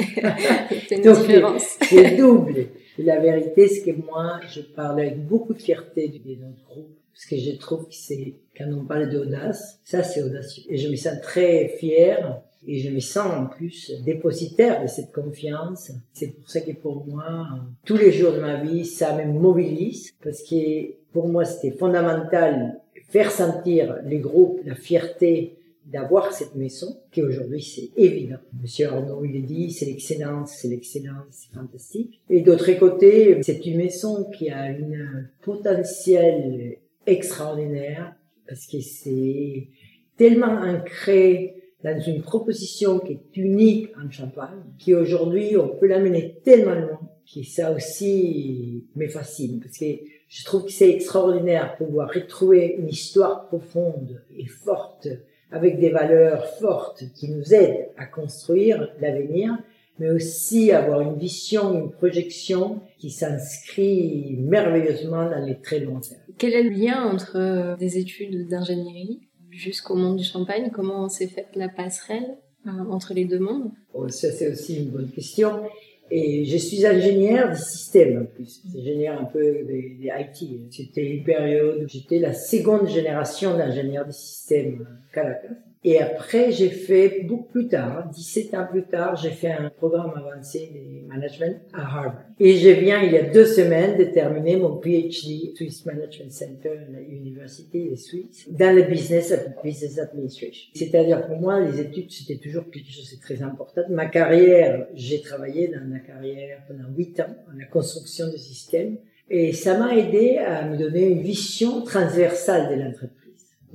c'est 0.88 0.96
une 0.96 1.10
différence. 1.10 1.78
c'est 1.88 2.14
double. 2.18 2.66
Et 2.98 3.02
la 3.02 3.18
vérité, 3.18 3.68
c'est 3.68 3.80
que 3.80 3.98
moi, 3.98 4.40
je 4.46 4.60
parle 4.60 5.00
avec 5.00 5.26
beaucoup 5.26 5.54
de 5.54 5.62
fierté 5.62 6.08
de 6.08 6.34
notre 6.34 6.62
groupe, 6.66 6.98
parce 7.14 7.24
que 7.24 7.36
je 7.38 7.56
trouve 7.56 7.84
que 7.84 7.94
c'est, 7.94 8.34
quand 8.54 8.70
on 8.70 8.84
parle 8.84 9.08
d'audace, 9.08 9.80
ça 9.84 10.02
c'est 10.02 10.22
audacieux. 10.22 10.64
Et 10.68 10.76
je 10.76 10.90
me 10.90 10.96
sens 10.96 11.18
très 11.22 11.68
fière 11.78 12.42
et 12.66 12.78
je 12.78 12.90
me 12.90 13.00
sens 13.00 13.26
en 13.26 13.46
plus 13.46 13.92
dépositaire 14.04 14.82
de 14.82 14.86
cette 14.86 15.12
confiance. 15.12 15.92
C'est 16.12 16.28
pour 16.28 16.48
ça 16.48 16.60
que 16.60 16.72
pour 16.72 17.06
moi, 17.06 17.48
tous 17.84 17.96
les 17.96 18.12
jours 18.12 18.32
de 18.32 18.40
ma 18.40 18.62
vie, 18.62 18.84
ça 18.84 19.16
me 19.16 19.32
mobilise 19.32 20.12
parce 20.22 20.42
que 20.42 20.92
pour 21.12 21.28
moi, 21.28 21.44
c'était 21.44 21.76
fondamental 21.76 22.80
faire 23.08 23.30
sentir 23.30 23.96
les 24.04 24.18
groupes 24.18 24.60
la 24.64 24.74
fierté 24.74 25.56
d'avoir 25.86 26.32
cette 26.32 26.56
maison, 26.56 26.98
qui 27.12 27.22
aujourd'hui 27.22 27.62
c'est 27.62 27.90
évident. 27.96 28.38
Monsieur 28.60 28.88
Arnaud, 28.88 29.24
il 29.24 29.46
dit, 29.46 29.70
c'est 29.70 29.86
l'excellence, 29.86 30.56
c'est 30.56 30.68
l'excellence, 30.68 31.26
c'est 31.30 31.54
fantastique. 31.54 32.20
Et 32.28 32.40
d'autre 32.40 32.72
côté, 32.72 33.40
c'est 33.42 33.64
une 33.64 33.76
maison 33.78 34.28
qui 34.36 34.50
a 34.50 34.70
une 34.70 35.28
potentiel 35.42 36.78
extraordinaire 37.06 38.16
parce 38.48 38.66
que 38.66 38.80
c'est 38.80 39.68
tellement 40.16 40.60
ancré 40.60 41.54
dans 41.86 42.00
une 42.00 42.20
proposition 42.20 42.98
qui 42.98 43.12
est 43.12 43.36
unique 43.36 43.90
en 43.96 44.10
Champagne, 44.10 44.62
qu'aujourd'hui 44.84 45.56
on 45.56 45.68
peut 45.68 45.86
l'amener 45.86 46.40
tellement 46.44 46.74
loin, 46.74 47.00
que 47.32 47.42
ça 47.44 47.72
aussi 47.72 48.84
me 48.96 49.08
fascine, 49.08 49.60
parce 49.60 49.78
que 49.78 49.84
je 50.28 50.44
trouve 50.44 50.64
que 50.64 50.72
c'est 50.72 50.90
extraordinaire 50.90 51.76
pouvoir 51.76 52.10
retrouver 52.12 52.74
une 52.78 52.88
histoire 52.88 53.46
profonde 53.46 54.20
et 54.36 54.46
forte, 54.46 55.06
avec 55.52 55.78
des 55.78 55.90
valeurs 55.90 56.44
fortes 56.58 57.04
qui 57.14 57.30
nous 57.30 57.54
aident 57.54 57.88
à 57.96 58.06
construire 58.06 58.88
l'avenir, 59.00 59.56
mais 60.00 60.10
aussi 60.10 60.72
avoir 60.72 61.00
une 61.00 61.16
vision, 61.16 61.72
une 61.72 61.92
projection 61.92 62.80
qui 62.98 63.10
s'inscrit 63.10 64.36
merveilleusement 64.40 65.30
dans 65.30 65.44
les 65.44 65.60
très 65.60 65.78
longs 65.78 66.00
termes. 66.00 66.20
Quel 66.36 66.52
est 66.52 66.64
le 66.64 66.70
lien 66.70 67.04
entre 67.04 67.78
des 67.78 67.96
études 67.96 68.48
d'ingénierie 68.48 69.20
jusqu'au 69.56 69.94
monde 69.94 70.16
du 70.16 70.24
champagne 70.24 70.70
Comment 70.72 71.08
s'est 71.08 71.28
faite 71.28 71.48
la 71.54 71.68
passerelle 71.68 72.38
euh, 72.66 72.70
entre 72.90 73.14
les 73.14 73.24
deux 73.24 73.38
mondes? 73.38 73.70
Oh, 73.94 74.08
Ça, 74.08 74.30
c'est 74.30 74.52
aussi 74.52 74.76
une 74.76 74.90
bonne 74.90 75.10
question. 75.10 75.62
Et 76.10 76.44
je 76.44 76.56
suis 76.56 76.86
ingénieur 76.86 77.50
du 77.50 77.58
système 77.58 78.22
en 78.22 78.24
plus. 78.26 78.62
Ingénieur 78.76 79.20
un 79.20 79.24
peu 79.24 79.64
des, 79.64 79.96
des 80.00 80.10
IT. 80.16 80.72
C'était 80.72 81.04
une 81.04 81.24
période 81.24 81.82
où 81.82 81.88
j'étais 81.88 82.20
la 82.20 82.32
seconde 82.32 82.88
génération 82.88 83.56
d'ingénieurs 83.56 84.06
du 84.06 84.12
système 84.12 84.86
Caracas. 85.12 85.54
Et 85.88 86.00
après, 86.00 86.50
j'ai 86.50 86.68
fait 86.68 87.22
beaucoup 87.28 87.44
plus 87.44 87.68
tard, 87.68 88.10
17 88.12 88.54
ans 88.54 88.66
plus 88.68 88.82
tard, 88.82 89.14
j'ai 89.14 89.30
fait 89.30 89.52
un 89.52 89.70
programme 89.70 90.12
avancé 90.16 90.72
de 90.74 91.06
management 91.06 91.62
à 91.72 91.82
Harvard. 91.82 92.24
Et 92.40 92.56
je 92.56 92.70
viens, 92.70 93.04
il 93.04 93.12
y 93.12 93.16
a 93.16 93.22
deux 93.22 93.44
semaines, 93.44 93.96
de 93.96 94.02
terminer 94.02 94.56
mon 94.56 94.78
PhD 94.78 95.54
Swiss 95.54 95.86
Management 95.86 96.32
Center 96.32 96.70
à 96.70 97.00
l'Université 97.08 97.88
de 97.88 97.94
Suisse 97.94 98.48
dans 98.50 98.74
le 98.74 98.82
business, 98.82 99.30
administration. 99.30 100.70
C'est-à-dire 100.74 101.24
pour 101.24 101.36
moi, 101.36 101.60
les 101.60 101.80
études, 101.80 102.10
c'était 102.10 102.42
toujours 102.42 102.68
quelque 102.68 102.90
chose 102.90 103.16
de 103.16 103.20
très 103.20 103.40
important. 103.42 103.82
Ma 103.88 104.06
carrière, 104.06 104.88
j'ai 104.92 105.20
travaillé 105.20 105.68
dans 105.68 105.86
ma 105.86 106.00
carrière 106.00 106.62
pendant 106.66 106.88
huit 106.96 107.20
ans 107.20 107.36
en 107.48 107.56
la 107.56 107.66
construction 107.66 108.26
de 108.26 108.36
systèmes. 108.36 108.96
Et 109.30 109.52
ça 109.52 109.78
m'a 109.78 109.96
aidé 109.96 110.38
à 110.38 110.68
me 110.68 110.76
donner 110.76 111.10
une 111.10 111.22
vision 111.22 111.82
transversale 111.82 112.76
de 112.76 112.82
l'entreprise. 112.82 113.25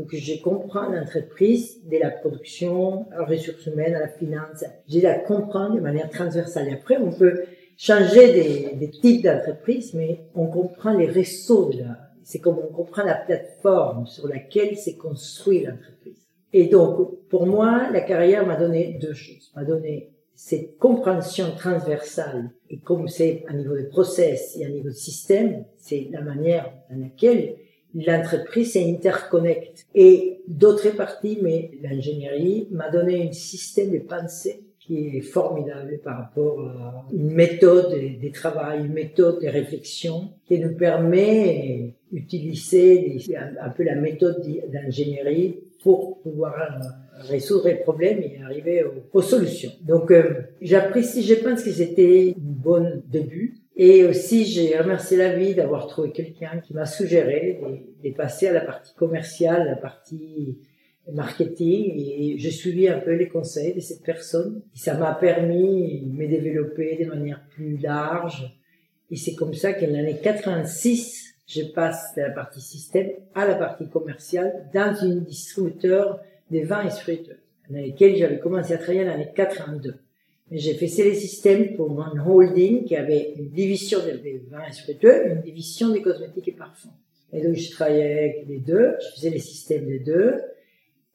Donc, 0.01 0.15
je 0.15 0.41
comprends 0.41 0.89
l'entreprise, 0.89 1.79
de 1.85 1.97
la 1.99 2.09
production, 2.09 3.05
à 3.11 3.23
ressources 3.23 3.67
humaines, 3.67 3.93
à 3.93 3.99
la 3.99 4.07
finance. 4.07 4.63
J'ai 4.87 5.01
la 5.01 5.19
comprendre 5.19 5.75
de 5.75 5.79
manière 5.79 6.09
transversale. 6.09 6.69
Et 6.69 6.73
après, 6.73 6.97
on 6.97 7.11
peut 7.11 7.43
changer 7.77 8.73
des, 8.79 8.89
types 8.89 9.23
d'entreprises, 9.23 9.93
mais 9.93 10.21
on 10.33 10.47
comprend 10.47 10.97
les 10.97 11.05
réseaux 11.05 11.69
la, 11.77 11.99
c'est 12.23 12.39
comme 12.39 12.57
on 12.57 12.73
comprend 12.73 13.03
la 13.03 13.13
plateforme 13.13 14.07
sur 14.07 14.27
laquelle 14.27 14.75
s'est 14.75 14.95
construit 14.95 15.65
l'entreprise. 15.65 16.27
Et 16.51 16.65
donc, 16.65 17.27
pour 17.29 17.45
moi, 17.45 17.91
la 17.91 18.01
carrière 18.01 18.47
m'a 18.47 18.55
donné 18.55 18.97
deux 18.99 19.13
choses. 19.13 19.51
M'a 19.55 19.65
donné 19.65 20.09
cette 20.33 20.79
compréhension 20.79 21.51
transversale 21.55 22.49
et 22.71 22.79
comme 22.79 23.07
c'est 23.07 23.43
à 23.47 23.53
niveau 23.53 23.77
de 23.77 23.83
process 23.83 24.57
et 24.57 24.65
à 24.65 24.69
niveau 24.69 24.89
de 24.89 24.95
système, 24.95 25.63
c'est 25.77 26.07
la 26.11 26.21
manière 26.21 26.73
dans 26.89 26.99
laquelle 26.99 27.57
l'entreprise 27.93 28.73
s'interconnecte. 28.73 29.85
Et 29.95 30.41
d'autres 30.47 30.95
parties, 30.95 31.39
mais 31.41 31.71
l'ingénierie 31.81 32.67
m'a 32.71 32.89
donné 32.89 33.27
un 33.27 33.31
système 33.31 33.91
de 33.91 33.99
pensée 33.99 34.63
qui 34.79 35.17
est 35.17 35.21
formidable 35.21 35.99
par 36.03 36.17
rapport 36.17 36.59
à 36.59 37.05
une 37.13 37.31
méthode 37.31 37.91
de 37.91 38.29
travail, 38.29 38.85
une 38.85 38.93
méthode 38.93 39.41
de 39.41 39.47
réflexion 39.47 40.31
qui 40.47 40.59
nous 40.59 40.75
permet 40.75 41.93
d'utiliser 42.11 43.19
un 43.61 43.69
peu 43.69 43.83
la 43.83 43.95
méthode 43.95 44.43
d'ingénierie 44.71 45.59
pour 45.83 46.19
pouvoir 46.21 46.81
résoudre 47.29 47.67
les 47.67 47.75
problèmes 47.75 48.19
et 48.19 48.41
arriver 48.43 48.83
aux, 49.13 49.21
solutions. 49.21 49.71
Donc 49.81 50.11
euh, 50.11 50.41
j'apprécie, 50.61 51.23
je 51.23 51.35
pense 51.35 51.63
que 51.63 51.71
c'était 51.71 52.33
un 52.35 52.41
bon 52.41 53.03
début 53.07 53.61
et 53.75 54.03
aussi, 54.05 54.45
j'ai 54.45 54.77
remercié 54.77 55.17
la 55.17 55.33
vie 55.33 55.55
d'avoir 55.55 55.87
trouvé 55.87 56.11
quelqu'un 56.11 56.59
qui 56.59 56.73
m'a 56.73 56.85
suggéré 56.85 57.59
de, 58.03 58.11
passer 58.11 58.47
à 58.47 58.53
la 58.53 58.61
partie 58.61 58.93
commerciale, 58.95 59.65
la 59.65 59.77
partie 59.77 60.57
marketing 61.11 61.93
et 61.97 62.37
je 62.37 62.49
suivis 62.49 62.87
un 62.87 62.99
peu 62.99 63.13
les 63.13 63.27
conseils 63.27 63.73
de 63.73 63.79
cette 63.79 64.03
personne. 64.03 64.61
Et 64.75 64.77
ça 64.77 64.95
m'a 64.95 65.13
permis 65.13 66.01
de 66.01 66.11
me 66.11 66.27
développer 66.27 67.03
de 67.03 67.09
manière 67.09 67.41
plus 67.49 67.77
large. 67.77 68.57
Et 69.09 69.15
c'est 69.15 69.35
comme 69.35 69.53
ça 69.53 69.73
qu'en 69.73 69.87
l'année 69.87 70.19
86, 70.21 71.35
je 71.47 71.63
passe 71.63 72.13
de 72.15 72.21
la 72.21 72.29
partie 72.29 72.61
système 72.61 73.09
à 73.35 73.45
la 73.45 73.55
partie 73.55 73.89
commerciale 73.89 74.69
dans 74.73 74.93
une 74.95 75.23
distributeur 75.23 76.19
des 76.49 76.63
vins 76.63 76.85
et 76.85 76.89
spiritueux, 76.89 77.39
dans 77.69 77.79
lesquels 77.79 78.15
j'avais 78.15 78.39
commencé 78.39 78.73
à 78.73 78.77
travailler 78.77 79.03
en 79.03 79.07
l'année 79.07 79.31
82. 79.33 79.95
J'ai 80.51 80.73
fait 80.73 81.03
les 81.03 81.15
systèmes 81.15 81.75
pour 81.75 81.89
mon 81.89 82.11
holding 82.27 82.83
qui 82.83 82.97
avait 82.97 83.33
une 83.37 83.49
division 83.49 83.99
des 84.05 84.41
vins 84.49 84.65
et 84.67 84.73
spiritueux, 84.73 85.29
une 85.29 85.41
division 85.41 85.89
des 85.89 86.01
cosmétiques 86.01 86.49
et 86.49 86.51
parfums. 86.51 86.89
Et 87.31 87.41
donc 87.41 87.55
je 87.55 87.71
travaillais 87.71 88.19
avec 88.19 88.45
les 88.49 88.59
deux, 88.59 88.95
je 88.99 89.15
faisais 89.15 89.29
les 89.29 89.39
systèmes 89.39 89.85
des 89.85 89.99
deux. 89.99 90.35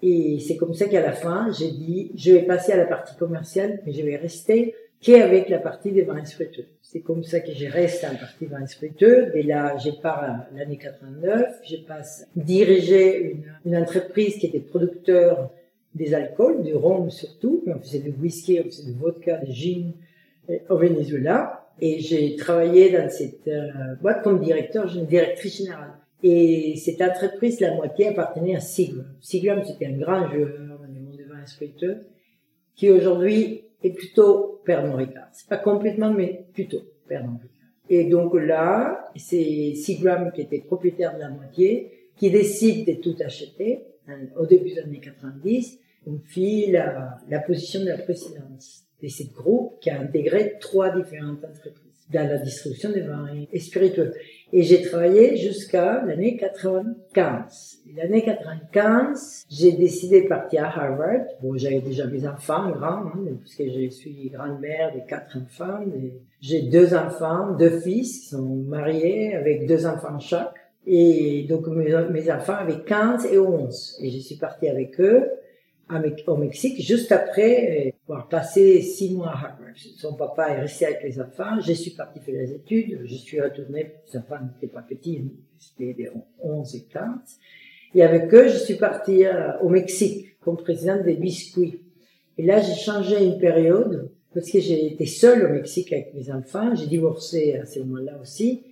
Et 0.03 0.39
c'est 0.41 0.57
comme 0.57 0.73
ça 0.73 0.87
qu'à 0.87 1.03
la 1.03 1.13
fin, 1.13 1.51
j'ai 1.53 1.71
dit, 1.71 2.13
je 2.17 2.33
vais 2.33 2.43
passer 2.43 2.73
à 2.73 2.77
la 2.77 2.87
partie 2.87 3.15
commerciale, 3.17 3.83
mais 3.85 3.93
je 3.93 4.03
vais 4.03 4.17
rester 4.17 4.75
qu'avec 5.03 5.51
la 5.51 5.59
partie 5.59 5.93
des 5.93 6.03
vins 6.03 6.17
et 6.17 6.25
spiritueux. 6.25 6.67
C'est 6.81 7.01
comme 7.01 7.23
ça 7.23 7.41
que 7.41 7.51
reste 7.71 8.05
à 8.05 8.13
la 8.13 8.19
partie 8.19 8.47
vins 8.47 8.65
et 8.65 8.67
spiritueux. 8.67 9.37
Et 9.37 9.43
là, 9.43 9.77
je 9.77 9.91
pars 9.91 10.47
l'année 10.55 10.79
89, 10.79 11.61
je 11.63 11.77
passe 11.77 12.27
diriger 12.35 13.37
une 13.67 13.77
entreprise 13.77 14.37
qui 14.39 14.47
était 14.47 14.61
producteur 14.61 15.51
des 15.97 16.15
alcools, 16.15 16.63
du 16.63 16.75
rhum 16.75 17.11
surtout, 17.11 17.63
mais 17.67 17.75
on 17.75 17.81
faisait 17.81 18.01
du 18.01 18.11
whisky, 18.11 18.61
on 18.61 18.65
faisait 18.65 18.93
du 18.93 18.99
vodka, 18.99 19.39
du 19.39 19.53
gin 19.53 19.93
euh, 20.51 20.59
au 20.69 20.77
Venezuela. 20.77 21.69
Et 21.81 22.01
j'ai 22.01 22.37
travaillé 22.37 22.91
dans 22.91 23.09
cette 23.11 23.49
euh, 23.49 23.95
boîte 24.01 24.23
comme 24.23 24.41
directeur, 24.41 24.87
directrice 25.07 25.59
générale. 25.59 25.95
Et 26.23 26.77
cette 26.77 27.01
entreprise, 27.03 27.61
la 27.61 27.75
moitié 27.75 28.09
appartenait 28.09 28.57
à 28.57 28.61
Seagram. 28.61 29.07
Seagram, 29.21 29.63
c'était 29.65 29.87
un 29.87 29.99
grand 29.99 30.31
joueur 30.31 30.49
dans 30.59 30.83
le 30.83 31.01
monde 31.01 31.17
des 31.17 31.25
vins 31.25 31.45
spiritueux, 31.47 32.07
qui 32.75 32.91
aujourd'hui 32.91 33.65
est 33.83 33.91
plutôt 33.91 34.61
Pernod 34.65 34.97
Ricard. 34.97 35.29
C'est 35.33 35.49
pas 35.49 35.59
complètement, 35.59 36.11
mais 36.11 36.45
plutôt 36.53 36.81
Pernod 37.09 37.41
Ricard. 37.41 37.51
Et 37.89 38.05
donc 38.05 38.35
là, 38.35 39.11
c'est 39.17 39.75
Seagram 39.75 40.33
qui 40.33 40.41
était 40.43 40.61
propriétaire 40.61 41.15
de 41.15 41.21
la 41.21 41.29
moitié, 41.29 42.11
qui 42.17 42.31
décide 42.31 42.87
de 42.87 42.95
tout 43.01 43.15
acheter 43.25 43.85
hein, 44.09 44.19
au 44.39 44.47
début 44.47 44.71
des 44.71 44.81
années 44.81 45.01
90 45.01 45.79
confie 46.07 46.71
la, 46.71 47.19
la 47.29 47.41
position 47.41 47.81
de 47.81 47.89
la 47.89 47.99
présidence 47.99 48.85
de 49.03 49.09
ce 49.09 49.25
groupe 49.35 49.81
qui 49.81 49.91
a 49.91 50.01
intégré 50.01 50.55
trois 50.61 50.91
différentes 50.91 51.45
entreprises 51.45 51.87
dans 52.13 52.29
la 52.29 52.39
distribution 52.39 52.91
des 52.93 53.01
vins 53.01 53.27
et 53.53 53.59
spiritueux. 53.59 54.13
Et 54.53 54.63
j'ai 54.63 54.83
travaillé 54.83 55.37
jusqu'à 55.37 56.05
l'année 56.05 56.37
95. 56.37 57.79
L'année 57.97 58.23
95, 58.23 59.47
j'ai 59.51 59.73
décidé 59.73 60.23
de 60.23 60.29
partir 60.29 60.65
à 60.65 60.85
Harvard. 60.85 61.27
Bon, 61.43 61.57
j'avais 61.57 61.81
déjà 61.81 62.07
mes 62.07 62.27
enfants 62.29 62.71
grands, 62.71 63.07
hein, 63.07 63.25
parce 63.41 63.57
que 63.57 63.65
je 63.69 63.91
suis 63.91 64.31
grand-mère 64.33 64.95
de 64.95 65.01
quatre 65.09 65.37
enfants. 65.37 65.85
J'ai 66.41 66.63
deux 66.63 66.95
enfants, 66.95 67.57
deux 67.59 67.81
fils 67.81 68.21
qui 68.21 68.29
sont 68.29 68.65
mariés 68.69 69.35
avec 69.35 69.67
deux 69.67 69.85
enfants 69.85 70.21
chaque. 70.21 70.55
Et 70.87 71.45
donc 71.49 71.67
mes 71.67 72.31
enfants 72.31 72.55
avaient 72.55 72.85
15 72.87 73.27
et 73.33 73.39
11. 73.39 73.99
Et 74.01 74.11
je 74.11 74.19
suis 74.21 74.37
partie 74.37 74.69
avec 74.69 75.01
eux 75.01 75.29
au 76.27 76.37
Mexique, 76.37 76.83
juste 76.83 77.13
après 77.13 77.87
euh, 77.87 78.13
avoir 78.13 78.29
passé 78.29 78.83
six 78.83 79.15
mois 79.15 79.29
à 79.29 79.35
Harvard. 79.35 79.77
Son 79.77 80.15
papa 80.15 80.51
est 80.51 80.61
resté 80.63 80.87
avec 80.87 81.03
les 81.05 81.21
enfants, 81.21 81.61
je 81.61 81.73
suis 81.73 81.93
parti 81.93 82.21
faire 82.21 82.35
les 82.35 82.53
études, 82.53 83.03
je 83.05 83.15
suis 83.15 83.41
retourné, 83.41 83.93
les 84.07 84.19
enfants 84.19 84.37
n'étaient 84.43 84.73
pas 84.73 84.83
petits, 84.83 85.23
c'était 85.59 85.95
des 85.95 86.11
11 86.41 86.75
et 86.75 86.85
15. 86.93 87.11
Et 87.95 88.03
avec 88.03 88.33
eux, 88.35 88.49
je 88.49 88.59
suis 88.59 88.75
parti 88.75 89.25
euh, 89.25 89.59
au 89.61 89.69
Mexique 89.69 90.39
comme 90.41 90.57
président 90.57 91.03
des 91.03 91.15
biscuits. 91.15 91.81
Et 92.37 92.45
là, 92.45 92.61
j'ai 92.61 92.75
changé 92.75 93.25
une 93.25 93.39
période 93.39 94.11
parce 94.35 94.51
que 94.51 94.61
j'ai 94.61 94.93
été 94.93 95.07
seule 95.07 95.47
au 95.47 95.49
Mexique 95.49 95.93
avec 95.93 96.13
mes 96.15 96.31
enfants, 96.31 96.75
j'ai 96.75 96.87
divorcé 96.87 97.55
à 97.55 97.65
ce 97.65 97.79
moment-là 97.81 98.19
aussi. 98.21 98.65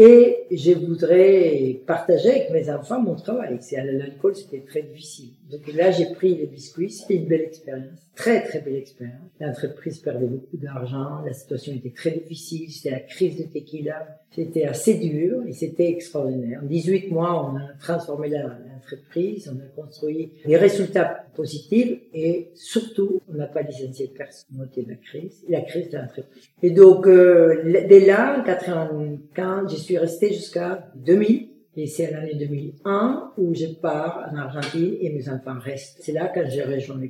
Et 0.00 0.46
je 0.52 0.70
voudrais 0.74 1.80
partager 1.84 2.30
avec 2.30 2.50
mes 2.52 2.70
enfants 2.70 3.02
mon 3.02 3.16
travail. 3.16 3.56
C'est 3.60 3.78
à 3.78 3.84
l'alcool, 3.84 4.36
c'était 4.36 4.60
très 4.60 4.82
difficile. 4.82 5.30
Donc 5.50 5.62
là, 5.74 5.90
j'ai 5.90 6.14
pris 6.14 6.36
les 6.36 6.46
biscuits. 6.46 6.88
C'était 6.88 7.16
une 7.16 7.26
belle 7.26 7.40
expérience. 7.40 7.98
Très, 8.14 8.44
très 8.44 8.60
belle 8.60 8.76
expérience. 8.76 9.28
L'entreprise 9.40 9.98
perdait 9.98 10.26
beaucoup 10.26 10.56
d'argent. 10.56 11.20
La 11.26 11.32
situation 11.32 11.72
était 11.72 11.90
très 11.90 12.12
difficile. 12.12 12.70
C'était 12.70 12.92
la 12.92 13.00
crise 13.00 13.38
de 13.38 13.42
tequila. 13.52 14.20
C'était 14.30 14.66
assez 14.66 14.94
dur 14.94 15.42
et 15.48 15.52
c'était 15.52 15.88
extraordinaire. 15.88 16.60
En 16.62 16.66
18 16.66 17.10
mois, 17.10 17.50
on 17.50 17.56
a 17.56 17.72
transformé 17.80 18.28
On 19.50 19.58
a 19.58 19.82
construit 19.82 20.32
des 20.46 20.56
résultats 20.56 21.26
positifs 21.34 22.00
et 22.12 22.50
surtout, 22.54 23.20
on 23.28 23.34
n'a 23.34 23.46
pas 23.46 23.62
licencié 23.62 24.12
personne 24.16 24.56
moitié 24.56 24.84
de 24.84 24.90
la 24.90 24.96
crise. 24.96 25.44
La 25.48 25.60
crise 25.62 25.90
de 25.90 25.98
l'entreprise. 25.98 26.50
Et 26.62 26.70
donc, 26.70 27.06
euh, 27.06 27.62
dès 27.88 28.04
là, 28.06 28.40
en 28.40 28.44
95, 28.44 29.70
j'y 29.70 29.80
suis 29.80 29.98
resté 29.98 30.32
jusqu'à 30.32 30.90
2000. 30.96 31.48
Et 31.76 31.86
c'est 31.86 32.10
l'année 32.10 32.34
2001 32.34 33.34
où 33.36 33.54
je 33.54 33.66
pars 33.66 34.28
en 34.32 34.36
Argentine 34.36 34.96
et 35.00 35.10
mes 35.10 35.28
enfants 35.28 35.58
restent. 35.60 35.98
C'est 36.00 36.12
là 36.12 36.26
que 36.26 36.48
j'ai 36.48 36.64
rejoint 36.64 37.00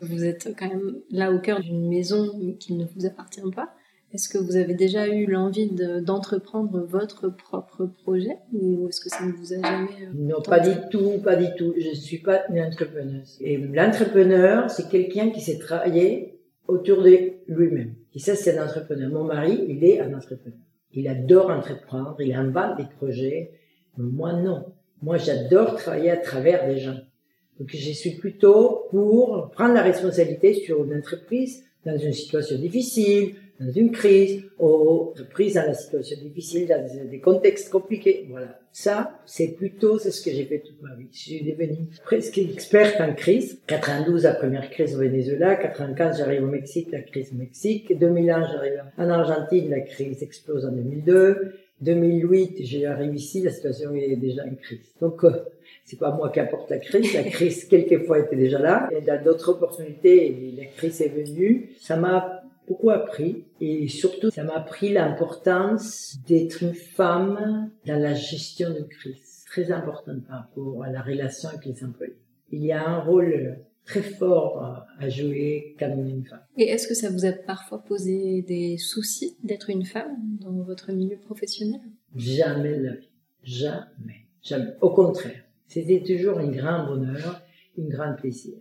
Vous 0.00 0.24
êtes 0.24 0.54
quand 0.58 0.68
même 0.68 1.00
là 1.10 1.30
au 1.30 1.40
cœur 1.40 1.60
d'une 1.60 1.88
maison 1.88 2.54
qui 2.58 2.72
ne 2.72 2.86
vous 2.86 3.04
appartient 3.04 3.42
pas. 3.54 3.68
Est-ce 4.14 4.30
que 4.30 4.38
vous 4.38 4.56
avez 4.56 4.74
déjà 4.74 5.06
eu 5.06 5.26
l'envie 5.26 5.70
d'entreprendre 5.70 6.80
votre 6.80 7.28
propre 7.28 7.84
projet 7.84 8.36
ou 8.54 8.88
est-ce 8.88 9.02
que 9.02 9.10
ça 9.10 9.24
ne 9.26 9.32
vous 9.32 9.52
a 9.52 9.60
jamais 9.60 9.88
euh, 10.02 10.12
Non, 10.14 10.40
pas 10.40 10.60
du 10.60 10.70
tout, 10.90 11.18
pas 11.22 11.36
du 11.36 11.54
tout. 11.58 11.74
Je 11.76 11.90
ne 11.90 11.94
suis 11.94 12.18
pas 12.18 12.42
une 12.48 12.60
entrepreneuse. 12.60 13.36
Et 13.40 13.58
l'entrepreneur, 13.58 14.70
c'est 14.70 14.88
quelqu'un 14.88 15.28
qui 15.30 15.42
s'est 15.42 15.58
travaillé 15.58 16.40
autour 16.66 17.02
de 17.02 17.32
lui-même. 17.48 17.94
Et 18.14 18.18
ça, 18.18 18.34
c'est 18.34 18.56
un 18.56 18.64
entrepreneur. 18.64 19.10
Mon 19.10 19.24
mari, 19.24 19.62
il 19.68 19.84
est 19.84 20.00
un 20.00 20.14
entrepreneur. 20.14 20.58
Il 20.94 21.06
adore 21.06 21.50
entreprendre, 21.50 22.16
il 22.20 22.32
invente 22.32 22.78
des 22.78 22.86
projets, 22.96 23.52
moi, 23.98 24.32
non. 24.32 24.72
Moi, 25.02 25.18
j'adore 25.18 25.76
travailler 25.76 26.10
à 26.10 26.16
travers 26.16 26.66
des 26.66 26.78
gens. 26.78 26.96
Donc, 27.58 27.70
je 27.74 27.92
suis 27.92 28.12
plutôt 28.12 28.86
pour 28.90 29.50
prendre 29.50 29.74
la 29.74 29.82
responsabilité 29.82 30.54
sur 30.54 30.84
une 30.84 30.94
entreprise 30.94 31.64
dans 31.84 31.96
une 31.96 32.12
situation 32.12 32.58
difficile, 32.58 33.34
dans 33.60 33.72
une 33.72 33.90
crise, 33.90 34.44
ou 34.58 35.14
prise 35.30 35.54
dans 35.54 35.66
la 35.66 35.74
situation 35.74 36.16
difficile, 36.22 36.68
dans 36.68 37.10
des 37.10 37.20
contextes 37.20 37.70
compliqués. 37.70 38.26
Voilà. 38.30 38.58
Ça, 38.72 39.18
c'est 39.26 39.56
plutôt 39.56 39.98
c'est 39.98 40.12
ce 40.12 40.22
que 40.22 40.30
j'ai 40.30 40.44
fait 40.44 40.60
toute 40.60 40.80
ma 40.82 40.94
vie. 40.94 41.08
Je 41.12 41.18
suis 41.18 41.42
devenue 41.42 41.88
presque 42.04 42.38
experte 42.38 43.00
en 43.00 43.12
crise. 43.14 43.60
92, 43.66 44.22
la 44.24 44.34
première 44.34 44.70
crise 44.70 44.94
au 44.94 45.00
Venezuela. 45.00 45.56
95, 45.56 46.18
j'arrive 46.18 46.44
au 46.44 46.48
Mexique, 46.48 46.88
la 46.92 47.00
crise 47.00 47.32
au 47.32 47.36
Mexique. 47.36 47.98
2001, 47.98 48.52
j'arrive 48.52 48.84
en 48.96 49.10
Argentine, 49.10 49.70
la 49.70 49.80
crise 49.80 50.22
explose 50.22 50.64
en 50.64 50.72
2002. 50.72 51.52
2008, 51.80 52.64
j'arrive 52.64 53.14
ici, 53.14 53.42
la 53.42 53.50
situation 53.50 53.94
est 53.94 54.16
déjà 54.16 54.42
en 54.44 54.54
crise. 54.54 54.92
Donc, 55.00 55.24
euh, 55.24 55.30
c'est 55.84 55.98
pas 55.98 56.10
moi 56.10 56.30
qui 56.30 56.40
apporte 56.40 56.70
la 56.70 56.78
crise. 56.78 57.14
La 57.14 57.22
crise, 57.22 57.64
quelquefois, 57.70 58.18
était 58.18 58.36
déjà 58.36 58.58
là. 58.58 58.90
Y 58.92 59.10
a 59.10 59.18
d'autres 59.18 59.48
opportunités 59.48 60.26
et 60.26 60.54
la 60.56 60.66
crise 60.66 61.00
est 61.00 61.08
venue. 61.08 61.70
Ça 61.80 61.96
m'a 61.96 62.37
beaucoup 62.68 62.90
appris? 62.90 63.44
Et 63.60 63.88
surtout, 63.88 64.30
ça 64.30 64.44
m'a 64.44 64.54
appris 64.54 64.92
l'importance 64.92 66.18
d'être 66.26 66.62
une 66.62 66.74
femme 66.74 67.70
dans 67.86 68.00
la 68.00 68.14
gestion 68.14 68.70
de 68.70 68.82
crise. 68.82 69.44
Très 69.46 69.72
importante 69.72 70.26
par 70.26 70.40
rapport 70.40 70.84
à 70.84 70.90
la 70.90 71.00
relation 71.00 71.48
avec 71.48 71.64
les 71.64 71.84
employés. 71.84 72.18
Il 72.50 72.64
y 72.64 72.72
a 72.72 72.86
un 72.86 73.00
rôle 73.00 73.58
très 73.84 74.02
fort 74.02 74.84
à 74.98 75.08
jouer 75.08 75.74
quand 75.78 75.90
on 75.96 76.06
est 76.06 76.10
une 76.10 76.24
femme. 76.24 76.42
Et 76.58 76.64
est-ce 76.64 76.86
que 76.86 76.94
ça 76.94 77.10
vous 77.10 77.24
a 77.24 77.32
parfois 77.32 77.82
posé 77.82 78.42
des 78.42 78.76
soucis 78.76 79.36
d'être 79.42 79.70
une 79.70 79.84
femme 79.84 80.16
dans 80.40 80.52
votre 80.62 80.92
milieu 80.92 81.16
professionnel? 81.16 81.80
Jamais 82.14 82.78
la 82.78 82.92
vie. 82.92 83.10
Jamais. 83.42 84.26
Jamais. 84.42 84.74
Au 84.82 84.90
contraire. 84.90 85.42
C'était 85.66 86.02
toujours 86.02 86.38
un 86.38 86.48
grand 86.48 86.86
bonheur, 86.86 87.42
un 87.78 87.88
grand 87.88 88.14
plaisir. 88.14 88.54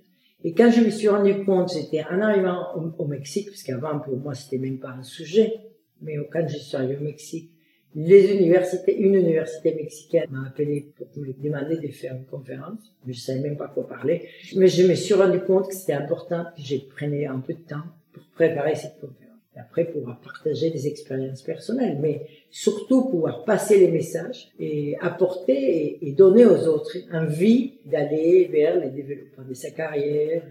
Et 0.43 0.53
quand 0.53 0.69
je 0.71 0.81
me 0.81 0.89
suis 0.89 1.07
rendu 1.07 1.43
compte, 1.43 1.69
c'était 1.69 2.03
en 2.03 2.21
arrivant 2.21 2.75
au, 2.75 3.05
Mexique, 3.05 3.47
parce 3.47 3.63
qu'avant 3.63 3.99
pour 3.99 4.17
moi 4.17 4.33
c'était 4.33 4.59
même 4.59 4.79
pas 4.79 4.89
un 4.89 5.03
sujet, 5.03 5.53
mais 6.01 6.15
quand 6.31 6.47
je 6.47 6.57
suis 6.57 6.75
arrivé 6.77 6.97
au 6.97 7.03
Mexique, 7.03 7.51
les 7.95 8.31
universités, 8.31 8.95
une 8.95 9.15
université 9.15 9.73
mexicaine 9.73 10.27
m'a 10.29 10.47
appelé 10.47 10.91
pour 10.95 11.07
me 11.17 11.33
demander 11.33 11.77
de 11.77 11.87
faire 11.87 12.15
une 12.15 12.25
conférence. 12.25 12.79
Je 13.07 13.19
savais 13.19 13.39
même 13.39 13.57
pas 13.57 13.69
quoi 13.69 13.87
parler. 13.87 14.27
Mais 14.55 14.67
je 14.67 14.85
me 14.85 14.93
suis 14.93 15.15
rendu 15.15 15.39
compte 15.39 15.69
que 15.69 15.73
c'était 15.73 15.93
important 15.93 16.43
que 16.55 16.61
j'ai 16.61 16.79
prenais 16.95 17.25
un 17.25 17.39
peu 17.39 17.53
de 17.53 17.59
temps 17.59 17.83
pour 18.13 18.23
préparer 18.35 18.75
cette 18.75 18.99
conférence. 18.99 19.26
Après, 19.59 19.85
pouvoir 19.85 20.19
partager 20.21 20.69
des 20.69 20.87
expériences 20.87 21.41
personnelles, 21.41 21.97
mais 21.99 22.27
surtout 22.49 23.09
pouvoir 23.09 23.43
passer 23.43 23.79
les 23.79 23.91
messages 23.91 24.49
et 24.59 24.95
apporter 25.01 25.99
et, 26.01 26.11
donner 26.11 26.45
aux 26.45 26.67
autres 26.67 26.97
envie 27.11 27.73
d'aller 27.85 28.49
vers 28.51 28.79
le 28.79 28.89
développement 28.89 29.45
de 29.47 29.53
sa 29.53 29.71
carrière 29.71 30.43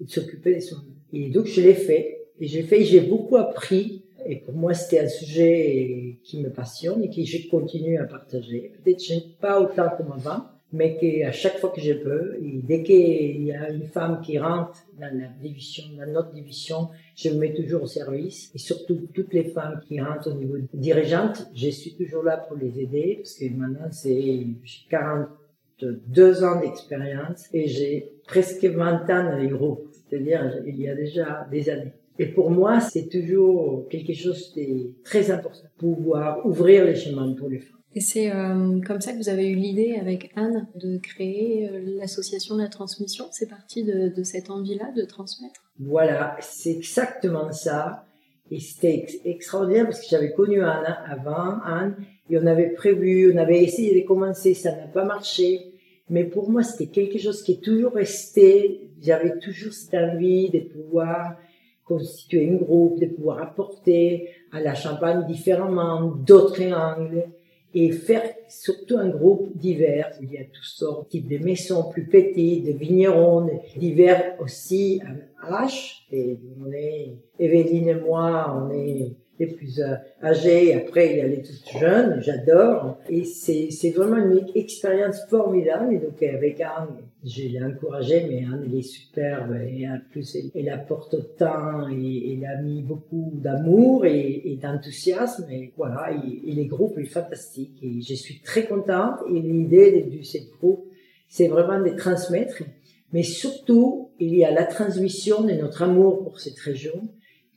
et, 0.00 0.04
de 0.04 0.10
s'occuper 0.10 0.56
de 0.56 0.60
son 0.60 0.76
Et 1.12 1.30
donc, 1.30 1.46
je 1.46 1.60
l'ai 1.60 1.74
fait. 1.74 2.26
Et 2.40 2.46
j'ai 2.46 2.62
fait, 2.62 2.84
j'ai 2.84 3.00
beaucoup 3.00 3.36
appris 3.36 4.04
et 4.26 4.36
pour 4.36 4.54
moi, 4.54 4.74
c'était 4.74 5.00
un 5.00 5.08
sujet 5.08 6.18
qui 6.22 6.40
me 6.40 6.50
passionne 6.50 7.02
et 7.02 7.10
que 7.10 7.24
je 7.24 7.48
continue 7.48 7.98
à 7.98 8.04
partager. 8.04 8.72
Peut-être 8.82 9.38
pas 9.40 9.60
autant 9.60 9.88
comme 9.96 10.12
avant, 10.12 10.42
mais 10.72 10.96
qu'à 10.96 11.32
chaque 11.32 11.58
fois 11.58 11.70
que 11.70 11.80
je 11.80 11.92
peux, 11.92 12.36
et 12.40 12.60
dès 12.62 12.82
qu'il 12.82 13.42
y 13.42 13.52
a 13.52 13.70
une 13.70 13.86
femme 13.86 14.20
qui 14.20 14.38
rentre 14.38 14.86
dans 14.98 15.12
la 15.12 15.28
division, 15.42 15.84
dans 15.98 16.10
notre 16.12 16.32
division, 16.32 16.88
je 17.16 17.30
me 17.30 17.38
mets 17.38 17.54
toujours 17.54 17.82
au 17.82 17.86
service. 17.86 18.50
Et 18.54 18.58
surtout, 18.58 19.08
toutes 19.12 19.32
les 19.32 19.44
femmes 19.44 19.80
qui 19.86 20.00
rentrent 20.00 20.30
au 20.30 20.34
niveau 20.34 20.56
dirigeante, 20.72 21.50
je 21.54 21.70
suis 21.70 21.94
toujours 21.94 22.22
là 22.22 22.36
pour 22.36 22.56
les 22.56 22.78
aider, 22.80 23.16
parce 23.18 23.34
que 23.34 23.46
maintenant, 23.52 23.88
c'est 23.90 24.46
42 24.88 26.44
ans 26.44 26.60
d'expérience 26.60 27.48
et 27.52 27.66
j'ai 27.66 28.12
presque 28.26 28.64
20 28.64 29.10
ans 29.10 29.30
dans 29.30 29.38
les 29.38 29.48
groupes. 29.48 29.88
C'est-à-dire, 30.08 30.62
il 30.66 30.80
y 30.80 30.88
a 30.88 30.94
déjà 30.94 31.46
des 31.50 31.68
années. 31.68 31.92
Et 32.18 32.26
pour 32.26 32.50
moi, 32.50 32.80
c'est 32.80 33.08
toujours 33.08 33.88
quelque 33.88 34.12
chose 34.12 34.52
de 34.54 34.92
très 35.02 35.30
important, 35.30 35.68
pouvoir 35.78 36.44
ouvrir 36.44 36.84
les 36.84 36.94
chemins 36.94 37.32
pour 37.32 37.48
les 37.48 37.60
femmes. 37.60 37.79
Et 37.94 38.00
c'est 38.00 38.30
euh, 38.30 38.80
comme 38.86 39.00
ça 39.00 39.12
que 39.12 39.18
vous 39.18 39.28
avez 39.28 39.48
eu 39.48 39.56
l'idée 39.56 39.96
avec 40.00 40.30
Anne 40.36 40.68
de 40.76 40.98
créer 40.98 41.68
euh, 41.68 41.80
l'association 41.98 42.56
de 42.56 42.62
la 42.62 42.68
transmission. 42.68 43.26
C'est 43.32 43.48
parti 43.48 43.82
de, 43.82 44.22
cette 44.22 44.50
envie-là 44.50 44.92
de 44.96 45.02
transmettre. 45.04 45.60
Voilà, 45.80 46.36
c'est 46.40 46.70
exactement 46.70 47.50
ça. 47.50 48.04
Et 48.52 48.60
c'était 48.60 49.06
extraordinaire 49.24 49.86
parce 49.86 50.00
que 50.00 50.06
j'avais 50.08 50.32
connu 50.32 50.62
Anne 50.62 50.96
avant, 51.06 51.60
Anne, 51.64 51.96
et 52.28 52.38
on 52.38 52.46
avait 52.46 52.70
prévu, 52.70 53.32
on 53.32 53.38
avait 53.38 53.62
essayé 53.62 54.00
de 54.00 54.06
commencer, 54.06 54.54
ça 54.54 54.70
n'a 54.70 54.86
pas 54.86 55.04
marché. 55.04 55.72
Mais 56.08 56.24
pour 56.24 56.50
moi, 56.50 56.62
c'était 56.62 56.88
quelque 56.88 57.18
chose 57.18 57.42
qui 57.42 57.52
est 57.52 57.62
toujours 57.62 57.94
resté. 57.94 58.90
J'avais 59.00 59.38
toujours 59.38 59.72
cette 59.72 59.94
envie 59.94 60.50
de 60.50 60.60
pouvoir 60.60 61.36
constituer 61.84 62.50
un 62.50 62.54
groupe, 62.54 63.00
de 63.00 63.06
pouvoir 63.06 63.42
apporter 63.42 64.28
à 64.52 64.60
la 64.60 64.74
Champagne 64.74 65.24
différemment 65.26 66.02
d'autres 66.02 66.62
angles 66.72 67.24
et 67.74 67.92
faire 67.92 68.22
surtout 68.48 68.96
un 68.98 69.08
groupe 69.08 69.56
divers. 69.56 70.10
Il 70.20 70.32
y 70.32 70.38
a 70.38 70.44
toutes 70.44 70.64
sortes 70.64 71.04
de 71.04 71.08
types 71.10 71.28
de 71.28 71.38
maisons 71.38 71.88
plus 71.90 72.06
petites, 72.06 72.66
de 72.66 72.72
vignerons, 72.72 73.48
divers 73.76 74.36
aussi 74.40 75.00
à 75.40 75.64
H. 75.66 76.02
Et 76.10 76.38
on 76.60 76.70
est, 76.72 77.16
Evelyne 77.38 77.88
et 77.88 77.94
moi, 77.94 78.54
on 78.56 78.72
est 78.72 79.16
les 79.40 79.46
plus 79.46 79.80
euh, 79.80 79.94
âgés. 80.22 80.74
Après, 80.74 81.12
il 81.12 81.16
y 81.16 81.20
a 81.20 81.26
les 81.26 81.42
toutes 81.42 81.80
jeunes. 81.80 82.20
J'adore. 82.22 82.98
Et 83.08 83.24
c'est, 83.24 83.90
vraiment 83.90 84.18
une 84.18 84.46
expérience 84.54 85.24
formidable. 85.28 85.94
Et 85.94 85.98
donc, 85.98 86.22
avec 86.22 86.60
Anne, 86.60 86.88
je 87.24 87.48
l'ai 87.48 87.62
encouragée, 87.62 88.26
mais 88.28 88.44
Anne, 88.44 88.62
elle 88.66 88.78
est 88.78 88.82
superbe. 88.82 89.56
Et 89.68 89.88
en 89.88 89.98
plus, 90.10 90.36
elle, 90.54 90.68
apporte 90.68 91.14
autant 91.14 91.88
et 91.90 92.34
elle 92.34 92.44
a 92.44 92.60
mis 92.62 92.82
beaucoup 92.82 93.32
d'amour 93.34 94.04
et, 94.04 94.42
et 94.44 94.56
d'enthousiasme. 94.56 95.50
Et 95.50 95.72
voilà. 95.76 96.12
Et, 96.12 96.52
les 96.52 96.66
groupes, 96.66 96.98
est 96.98 97.04
fantastique. 97.04 97.78
Et 97.82 98.02
je 98.02 98.14
suis 98.14 98.40
très 98.40 98.66
contente. 98.66 99.20
Et 99.28 99.40
l'idée 99.40 100.02
de, 100.02 100.18
de 100.18 100.22
ce 100.22 100.38
groupe, 100.58 100.86
c'est 101.28 101.48
vraiment 101.48 101.82
de 101.82 101.96
transmettre. 101.96 102.62
Mais 103.12 103.22
surtout, 103.22 104.10
il 104.20 104.36
y 104.36 104.44
a 104.44 104.52
la 104.52 104.64
transmission 104.64 105.42
de 105.42 105.52
notre 105.52 105.82
amour 105.82 106.22
pour 106.22 106.38
cette 106.38 106.58
région 106.58 107.08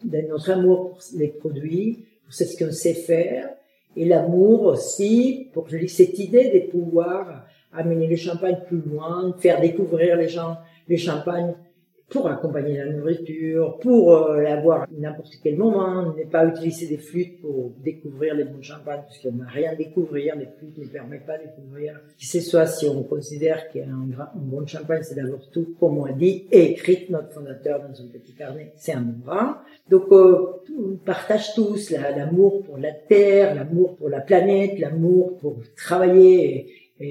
notre 0.04 0.52
amour 0.52 0.90
pour 0.90 1.00
les 1.16 1.30
produits, 1.30 2.06
pour 2.26 2.34
ce 2.34 2.58
qu'on 2.58 2.72
sait 2.72 2.94
faire, 2.94 3.50
et 3.96 4.06
l'amour 4.06 4.64
aussi 4.64 5.50
pour 5.54 5.68
cette 5.70 6.20
idée 6.20 6.50
de 6.50 6.72
pouvoir 6.72 7.46
amener 7.72 8.08
le 8.08 8.16
champagne 8.16 8.58
plus 8.68 8.82
loin, 8.82 9.36
faire 9.40 9.62
découvrir 9.62 10.16
les 10.18 10.28
gens 10.28 10.58
le 10.88 10.98
champagne 10.98 11.54
pour 12.14 12.28
accompagner 12.28 12.78
la 12.78 12.86
nourriture, 12.86 13.80
pour 13.80 14.14
euh, 14.14 14.42
l'avoir 14.42 14.86
n'importe 14.96 15.34
quel 15.42 15.58
moment, 15.58 16.14
ne 16.16 16.24
pas 16.26 16.46
utiliser 16.46 16.88
des 16.88 16.98
flûtes 16.98 17.42
pour 17.42 17.72
découvrir 17.84 18.36
les 18.36 18.44
bons 18.44 18.62
champagnes, 18.62 19.02
parce 19.02 19.18
qu'on 19.18 19.32
n'a 19.32 19.48
rien 19.48 19.72
à 19.72 19.76
découvrir, 19.76 20.36
les 20.36 20.46
flûtes 20.46 20.78
ne 20.78 20.86
permettent 20.86 21.26
pas 21.26 21.40
de 21.40 21.46
découvrir. 21.46 22.00
Que 22.20 22.26
ce 22.26 22.40
soit 22.40 22.68
si 22.68 22.86
on 22.86 23.02
considère 23.02 23.68
qu'un 23.72 23.90
un 23.90 24.30
bon 24.36 24.66
champagne, 24.68 25.02
c'est 25.02 25.16
d'abord 25.16 25.50
tout, 25.52 25.76
comme 25.80 25.98
on 25.98 26.06
a 26.06 26.12
dit, 26.12 26.46
écrit 26.52 27.08
notre 27.10 27.32
fondateur 27.32 27.82
dans 27.82 27.96
son 27.96 28.08
petit 28.08 28.34
carnet, 28.34 28.74
c'est 28.76 28.94
un 28.94 29.08
vin. 29.26 29.58
Donc, 29.90 30.12
euh, 30.12 30.62
on 30.78 30.96
partage 30.98 31.56
tous 31.56 31.90
l'amour 31.90 32.62
pour 32.62 32.78
la 32.78 32.92
terre, 32.92 33.56
l'amour 33.56 33.96
pour 33.96 34.10
la 34.10 34.22
planète, 34.22 34.78
l'amour 34.78 35.38
pour 35.38 35.58
travailler 35.76 36.68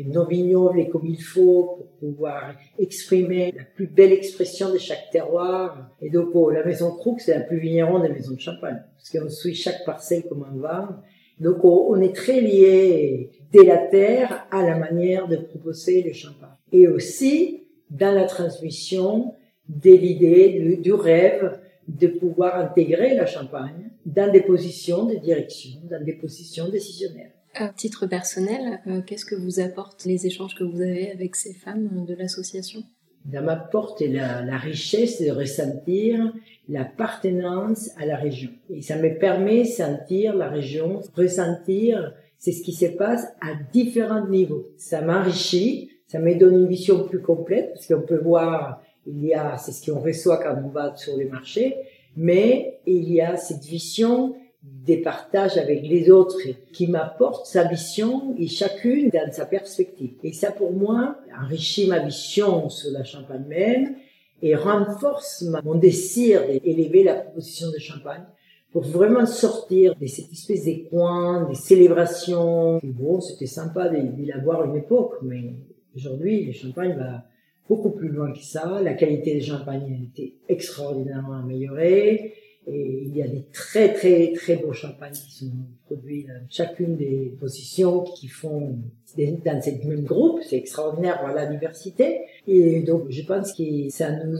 nos 0.06 0.24
vignobles 0.24 0.88
comme 0.88 1.06
il 1.06 1.22
faut 1.22 1.81
pouvoir 2.02 2.54
exprimer 2.80 3.54
la 3.56 3.62
plus 3.62 3.86
belle 3.86 4.12
expression 4.12 4.72
de 4.72 4.78
chaque 4.78 5.10
terroir. 5.12 5.88
Et 6.00 6.10
donc, 6.10 6.30
oh, 6.34 6.50
la 6.50 6.64
maison 6.64 6.90
Crook, 6.90 7.20
c'est 7.20 7.34
la 7.34 7.44
plus 7.44 7.60
vigneron 7.60 8.00
des 8.00 8.08
maisons 8.08 8.34
de 8.34 8.40
champagne, 8.40 8.82
parce 8.96 9.10
qu'on 9.10 9.30
suit 9.30 9.54
chaque 9.54 9.84
parcelle 9.84 10.24
comme 10.28 10.44
un 10.44 10.60
vin. 10.60 11.00
Donc, 11.38 11.58
oh, 11.62 11.86
on 11.90 12.00
est 12.00 12.14
très 12.14 12.40
lié 12.40 13.30
dès 13.52 13.64
la 13.64 13.78
terre 13.78 14.46
à 14.50 14.66
la 14.66 14.76
manière 14.76 15.28
de 15.28 15.36
proposer 15.36 16.02
le 16.02 16.12
champagne. 16.12 16.50
Et 16.72 16.88
aussi, 16.88 17.68
dans 17.90 18.12
la 18.12 18.24
transmission 18.24 19.34
de 19.68 19.90
l'idée, 19.90 20.78
du 20.82 20.92
rêve 20.92 21.60
de 21.86 22.08
pouvoir 22.08 22.56
intégrer 22.56 23.14
la 23.14 23.26
champagne 23.26 23.90
dans 24.04 24.30
des 24.32 24.40
positions 24.40 25.04
de 25.04 25.14
direction, 25.14 25.70
dans 25.88 26.02
des 26.04 26.14
positions 26.14 26.68
décisionnaires. 26.68 27.30
À 27.54 27.68
titre 27.68 28.06
personnel, 28.06 28.80
euh, 28.86 29.02
qu'est-ce 29.02 29.26
que 29.26 29.34
vous 29.34 29.60
apportent 29.60 30.04
les 30.06 30.26
échanges 30.26 30.54
que 30.54 30.64
vous 30.64 30.80
avez 30.80 31.10
avec 31.10 31.36
ces 31.36 31.52
femmes 31.52 32.06
de 32.06 32.14
l'association? 32.14 32.82
Ça 33.30 33.40
m'apporte 33.40 34.00
la, 34.00 34.42
la 34.42 34.56
richesse 34.56 35.20
de 35.22 35.30
ressentir 35.30 36.32
l'appartenance 36.68 37.90
à 37.98 38.06
la 38.06 38.16
région. 38.16 38.50
Et 38.70 38.80
ça 38.80 38.96
me 38.96 39.18
permet 39.18 39.62
de 39.62 39.68
sentir 39.68 40.34
la 40.34 40.48
région, 40.48 41.00
ressentir 41.14 42.14
c'est 42.42 42.50
ce 42.50 42.62
qui 42.62 42.72
se 42.72 42.86
passe 42.86 43.24
à 43.40 43.54
différents 43.72 44.26
niveaux. 44.26 44.66
Ça 44.76 45.00
m'enrichit, 45.00 45.90
ça 46.08 46.18
me 46.18 46.34
donne 46.34 46.54
une 46.54 46.66
vision 46.66 47.04
plus 47.04 47.22
complète 47.22 47.70
parce 47.72 47.86
qu'on 47.86 48.02
peut 48.02 48.18
voir, 48.18 48.82
il 49.06 49.24
y 49.24 49.32
a, 49.32 49.58
c'est 49.58 49.70
ce 49.70 49.88
qu'on 49.88 50.00
reçoit 50.00 50.38
quand 50.38 50.56
on 50.64 50.68
va 50.68 50.96
sur 50.96 51.16
les 51.16 51.26
marchés, 51.26 51.76
mais 52.16 52.80
il 52.84 53.12
y 53.12 53.20
a 53.20 53.36
cette 53.36 53.64
vision 53.64 54.34
des 54.62 54.98
partages 54.98 55.56
avec 55.58 55.82
les 55.82 56.10
autres 56.10 56.38
qui 56.72 56.86
m'apportent 56.86 57.46
sa 57.46 57.64
vision 57.64 58.34
et 58.38 58.46
chacune 58.46 59.10
dans 59.10 59.32
sa 59.32 59.46
perspective. 59.46 60.14
Et 60.22 60.32
ça, 60.32 60.52
pour 60.52 60.72
moi, 60.72 61.16
enrichit 61.40 61.88
ma 61.88 62.00
vision 62.00 62.68
sur 62.68 62.90
la 62.92 63.04
Champagne 63.04 63.44
même 63.48 63.96
et 64.40 64.54
renforce 64.54 65.44
mon 65.64 65.74
désir 65.76 66.42
d'élever 66.46 67.04
la 67.04 67.14
proposition 67.14 67.70
de 67.70 67.78
Champagne 67.78 68.24
pour 68.72 68.82
vraiment 68.82 69.26
sortir 69.26 69.94
de 70.00 70.06
cette 70.06 70.32
espèce 70.32 70.64
de 70.64 70.88
coins, 70.88 71.46
des 71.48 71.54
célébrations. 71.54 72.80
Bon, 72.82 73.20
c'était 73.20 73.46
sympa 73.46 73.88
de, 73.88 74.26
l'avoir 74.26 74.64
une 74.64 74.76
époque, 74.76 75.18
mais 75.22 75.54
aujourd'hui, 75.94 76.46
le 76.46 76.52
champagne 76.52 76.96
va 76.96 77.24
beaucoup 77.68 77.90
plus 77.90 78.08
loin 78.08 78.32
que 78.32 78.42
ça. 78.42 78.80
La 78.82 78.94
qualité 78.94 79.34
des 79.34 79.42
champagnes 79.42 79.92
a 79.92 80.02
été 80.02 80.36
extraordinairement 80.48 81.34
améliorée. 81.34 82.32
Et 82.66 83.02
il 83.06 83.16
y 83.16 83.22
a 83.22 83.26
des 83.26 83.44
très 83.52 83.92
très 83.92 84.32
très 84.34 84.56
beaux 84.56 84.72
champagnes 84.72 85.12
qui 85.12 85.32
sont 85.32 85.52
produits 85.86 86.24
dans 86.24 86.46
chacune 86.48 86.96
des 86.96 87.34
positions 87.40 88.02
qui 88.02 88.28
font 88.28 88.78
dans 89.16 89.62
ce 89.62 89.88
même 89.88 90.04
groupe. 90.04 90.40
C'est 90.48 90.56
extraordinaire 90.56 91.18
voir 91.20 91.34
la 91.34 91.46
diversité. 91.46 92.20
Et 92.46 92.80
donc 92.82 93.06
je 93.10 93.22
pense 93.22 93.52
que 93.52 93.88
ça 93.90 94.10
nous, 94.24 94.38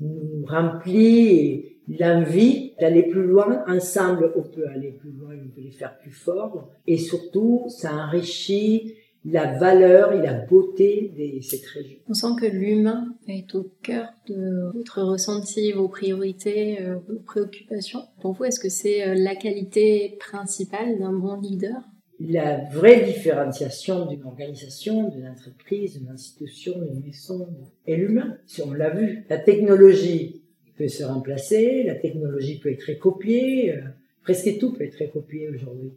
nous 0.00 0.44
remplit 0.46 1.78
l'envie 1.98 2.74
d'aller 2.78 3.04
plus 3.04 3.24
loin. 3.24 3.64
Ensemble, 3.66 4.32
on 4.36 4.42
peut 4.42 4.68
aller 4.68 4.92
plus 4.92 5.12
loin, 5.12 5.34
on 5.34 5.48
peut 5.48 5.62
les 5.62 5.70
faire 5.70 5.96
plus 5.98 6.10
forts. 6.10 6.68
Et 6.86 6.98
surtout, 6.98 7.64
ça 7.68 7.92
enrichit 7.94 8.94
la 9.24 9.58
valeur 9.58 10.12
et 10.12 10.22
la 10.22 10.34
beauté 10.34 11.12
de 11.16 11.42
cette 11.42 11.66
région. 11.66 11.98
On 12.08 12.14
sent 12.14 12.40
que 12.40 12.46
l'humain 12.46 13.16
est 13.26 13.54
au 13.54 13.70
cœur 13.82 14.08
de 14.28 14.70
votre 14.74 15.02
ressenti, 15.02 15.72
vos 15.72 15.88
priorités, 15.88 16.80
euh, 16.80 16.96
vos 17.08 17.18
préoccupations. 17.18 18.02
Pour 18.20 18.32
vous, 18.32 18.44
est-ce 18.44 18.60
que 18.60 18.68
c'est 18.68 19.06
euh, 19.06 19.14
la 19.14 19.34
qualité 19.34 20.16
principale 20.20 20.98
d'un 20.98 21.12
bon 21.12 21.40
leader? 21.40 21.76
La 22.20 22.64
vraie 22.72 23.04
différenciation 23.04 24.06
d'une 24.06 24.24
organisation, 24.24 25.08
d'une 25.08 25.28
entreprise, 25.28 25.98
d'une 25.98 26.10
institution, 26.10 26.76
d'une 26.80 27.00
maison 27.04 27.48
est 27.86 27.96
l'humain. 27.96 28.36
Si 28.46 28.60
on 28.62 28.72
l'a 28.72 28.90
vu, 28.90 29.24
la 29.28 29.38
technologie 29.38 30.42
peut 30.76 30.88
se 30.88 31.04
remplacer, 31.04 31.84
la 31.84 31.94
technologie 31.94 32.58
peut 32.58 32.72
être 32.72 32.98
copiée, 32.98 33.74
euh, 33.74 33.82
presque 34.22 34.58
tout 34.58 34.72
peut 34.72 34.84
être 34.84 35.12
copié 35.12 35.48
aujourd'hui. 35.48 35.92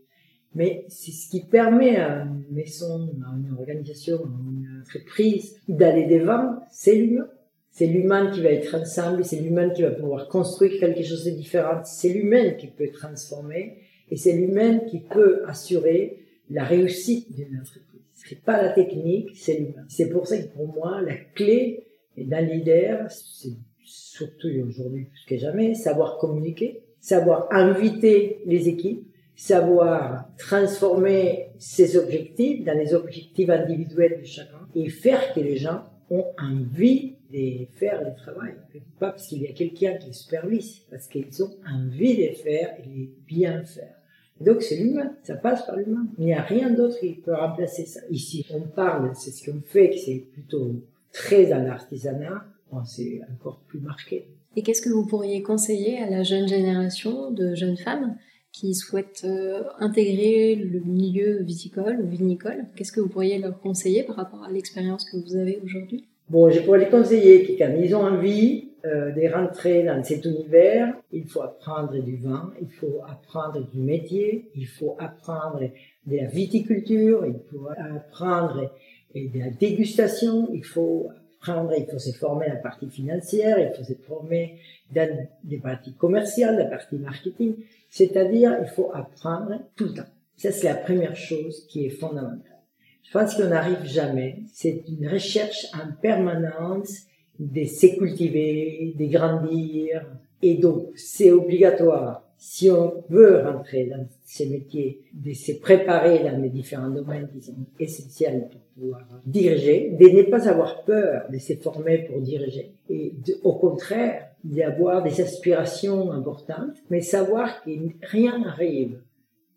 Mais 0.54 0.86
c'est 0.90 1.12
ce 1.12 1.30
qui 1.30 1.46
permet 1.46 1.96
à 1.96 2.24
une 2.24 2.54
maison, 2.54 3.10
à 3.26 3.36
une 3.36 3.56
organisation, 3.58 4.18
à 4.18 4.28
une 4.28 4.82
entreprise 4.82 5.58
d'aller 5.68 6.06
devant, 6.08 6.60
c'est 6.72 6.96
l'humain. 6.96 7.28
C'est 7.72 7.88
l'humain 7.88 8.32
qui 8.32 8.42
va 8.42 8.50
être 8.50 8.76
ensemble, 8.76 9.24
c'est 9.24 9.40
l'humain 9.40 9.70
qui 9.70 9.84
va 9.84 9.92
pouvoir 9.92 10.28
construire 10.28 10.78
quelque 10.78 11.04
chose 11.04 11.24
de 11.24 11.32
différent, 11.32 11.82
c'est 11.86 12.10
l'humain 12.10 12.52
qui 12.52 12.68
peut 12.68 12.90
transformer 12.92 13.78
et 14.10 14.18
c'est 14.18 14.34
l'humain 14.34 14.80
qui 14.80 15.00
peut 15.00 15.44
assurer 15.48 16.18
la 16.50 16.66
réussite 16.66 17.34
d'une 17.34 17.58
entreprise. 17.58 18.02
C'est 18.14 18.42
pas 18.42 18.62
la 18.62 18.70
technique, 18.70 19.30
c'est 19.36 19.58
l'humain. 19.58 19.86
C'est 19.88 20.10
pour 20.10 20.28
ça 20.28 20.38
que 20.38 20.54
pour 20.54 20.68
moi, 20.68 21.02
la 21.02 21.16
clé 21.34 21.88
d'un 22.18 22.42
leader, 22.42 23.10
c'est 23.10 23.54
surtout 23.84 24.50
aujourd'hui 24.68 25.06
plus 25.06 25.26
que 25.28 25.38
jamais, 25.38 25.74
savoir 25.74 26.18
communiquer, 26.18 26.82
savoir 27.00 27.48
inviter 27.52 28.42
les 28.46 28.68
équipes, 28.68 29.08
savoir 29.36 30.30
transformer 30.38 31.48
ses 31.58 31.98
objectifs 31.98 32.64
dans 32.64 32.78
les 32.78 32.94
objectifs 32.94 33.50
individuels 33.50 34.20
de 34.22 34.26
chacun 34.26 34.68
et 34.76 34.90
faire 34.90 35.34
que 35.34 35.40
les 35.40 35.58
gens 35.58 35.84
ont 36.10 36.26
envie 36.38 37.16
de 37.32 37.66
faire 37.78 38.02
le 38.04 38.14
travail. 38.16 38.54
Pas 39.00 39.12
parce 39.12 39.28
qu'il 39.28 39.42
y 39.42 39.48
a 39.48 39.54
quelqu'un 39.54 39.94
qui 39.96 40.14
supervise, 40.14 40.82
parce 40.90 41.08
qu'ils 41.08 41.44
ont 41.44 41.56
envie 41.68 42.18
de 42.18 42.34
faire 42.34 42.76
et 42.80 42.88
de 42.88 43.10
bien 43.26 43.64
faire. 43.64 43.96
donc 44.42 44.62
c'est 44.62 44.76
l'humain, 44.76 45.16
ça 45.24 45.36
passe 45.36 45.66
par 45.66 45.78
l'humain. 45.78 46.06
Il 46.18 46.26
n'y 46.26 46.34
a 46.34 46.42
rien 46.42 46.70
d'autre 46.72 47.00
qui 47.00 47.14
peut 47.14 47.34
remplacer 47.34 47.86
ça. 47.86 48.02
Ici, 48.10 48.46
on 48.54 48.62
parle, 48.62 49.12
c'est 49.16 49.32
ce 49.32 49.50
qu'on 49.50 49.62
fait, 49.62 49.92
que 49.92 49.98
c'est 49.98 50.26
plutôt 50.34 50.76
très 51.14 51.46
dans 51.46 51.64
l'artisanat, 51.64 52.46
c'est 52.86 53.22
encore 53.34 53.62
plus 53.68 53.80
marqué. 53.80 54.28
Et 54.56 54.64
qu'est-ce 54.64 54.82
que 54.82 54.90
vous 54.90 55.06
pourriez 55.06 55.42
conseiller 55.42 56.00
à 56.00 56.10
la 56.10 56.24
jeune 56.24 56.48
génération 56.48 57.32
de 57.32 57.56
jeunes 57.56 57.78
femmes 57.78 58.18
qui 58.52 58.76
souhaitent 58.76 59.26
euh, 59.26 59.64
intégrer 59.80 60.56
le 60.56 60.82
milieu 60.82 61.42
viticole 61.42 62.02
ou 62.02 62.08
vinicole 62.08 62.66
Qu'est-ce 62.76 62.92
que 62.92 63.00
vous 63.00 63.10
pourriez 63.10 63.40
leur 63.40 63.60
conseiller 63.60 64.04
par 64.04 64.18
rapport 64.18 64.44
à 64.44 64.52
l'expérience 64.52 65.06
que 65.10 65.18
vous 65.18 65.36
avez 65.36 65.60
aujourd'hui? 65.64 66.08
Bon, 66.30 66.50
je 66.50 66.62
pourrais 66.62 66.80
les 66.80 66.90
conseiller 66.90 67.44
que 67.46 67.58
quand 67.58 67.74
ils 67.78 67.96
ont 67.96 68.04
envie 68.04 68.70
euh, 68.86 69.12
de 69.12 69.34
rentrer 69.34 69.84
dans 69.84 70.04
cet 70.04 70.26
univers, 70.26 70.94
il 71.12 71.26
faut 71.26 71.42
apprendre 71.42 72.02
du 72.02 72.18
vin, 72.18 72.54
il 72.62 72.70
faut 72.70 73.02
apprendre 73.08 73.70
du 73.72 73.80
métier, 73.80 74.50
il 74.56 74.68
faut 74.68 74.96
apprendre 75.00 75.60
de 76.06 76.18
la 76.18 76.26
viticulture, 76.26 77.26
il 77.26 77.40
faut 77.52 77.68
apprendre 77.68 78.72
de 79.14 79.40
la 79.40 79.50
dégustation, 79.50 80.50
il 80.54 80.64
faut 80.64 81.10
il 81.48 81.88
faut 81.90 82.00
se 82.00 82.12
former 82.12 82.48
la 82.48 82.56
partie 82.56 82.90
financière, 82.90 83.58
il 83.60 83.76
faut 83.76 83.84
se 83.84 83.94
former 83.94 84.60
dans 84.94 85.28
les 85.48 85.58
parties 85.58 85.94
commerciales, 85.94 86.58
la 86.58 86.66
partie 86.66 86.98
marketing. 86.98 87.56
C'est-à-dire, 87.90 88.58
il 88.62 88.68
faut 88.68 88.92
apprendre 88.94 89.60
tout 89.76 89.86
le 89.86 89.94
temps. 89.94 90.10
Ça, 90.38 90.52
c'est 90.52 90.68
la 90.68 90.76
première 90.76 91.16
chose 91.16 91.66
qui 91.68 91.86
est 91.86 91.90
fondamentale. 91.90 92.60
Je 93.04 93.12
pense 93.12 93.36
qu'on 93.36 93.48
n'arrive 93.48 93.84
jamais. 93.84 94.44
C'est 94.54 94.84
une 94.88 95.08
recherche 95.08 95.68
en 95.74 95.92
permanence 96.02 97.06
de 97.40 97.66
se 97.66 97.88
cultiver, 97.98 98.94
de 98.98 99.06
grandir. 99.06 100.06
Et 100.42 100.56
donc, 100.56 100.88
c'est 100.96 101.32
obligatoire 101.32 102.24
si 102.44 102.72
on 102.72 103.04
veut 103.08 103.44
rentrer 103.44 103.86
dans 103.86 104.04
ces 104.24 104.50
métiers, 104.50 105.04
de 105.14 105.32
se 105.32 105.52
préparer 105.52 106.24
dans 106.24 106.42
les 106.42 106.50
différents 106.50 106.90
domaines 106.90 107.30
qui 107.32 107.40
sont 107.40 107.54
essentiels 107.80 108.50
pour 108.52 108.62
pouvoir 108.62 109.08
diriger, 109.28 109.92
de 109.92 110.10
ne 110.10 110.24
pas 110.24 110.50
avoir 110.50 110.84
peur 110.84 111.30
de 111.32 111.38
se 111.38 111.54
former 111.54 112.00
pour 112.00 112.20
diriger, 112.20 112.72
et 112.90 113.14
au 113.44 113.54
contraire, 113.54 114.26
d'avoir 114.44 115.04
des 115.04 115.22
aspirations 115.22 116.12
importantes, 116.12 116.78
mais 116.90 117.02
savoir 117.02 117.64
que 117.64 117.70
rien 118.02 118.40
n'arrive 118.40 119.00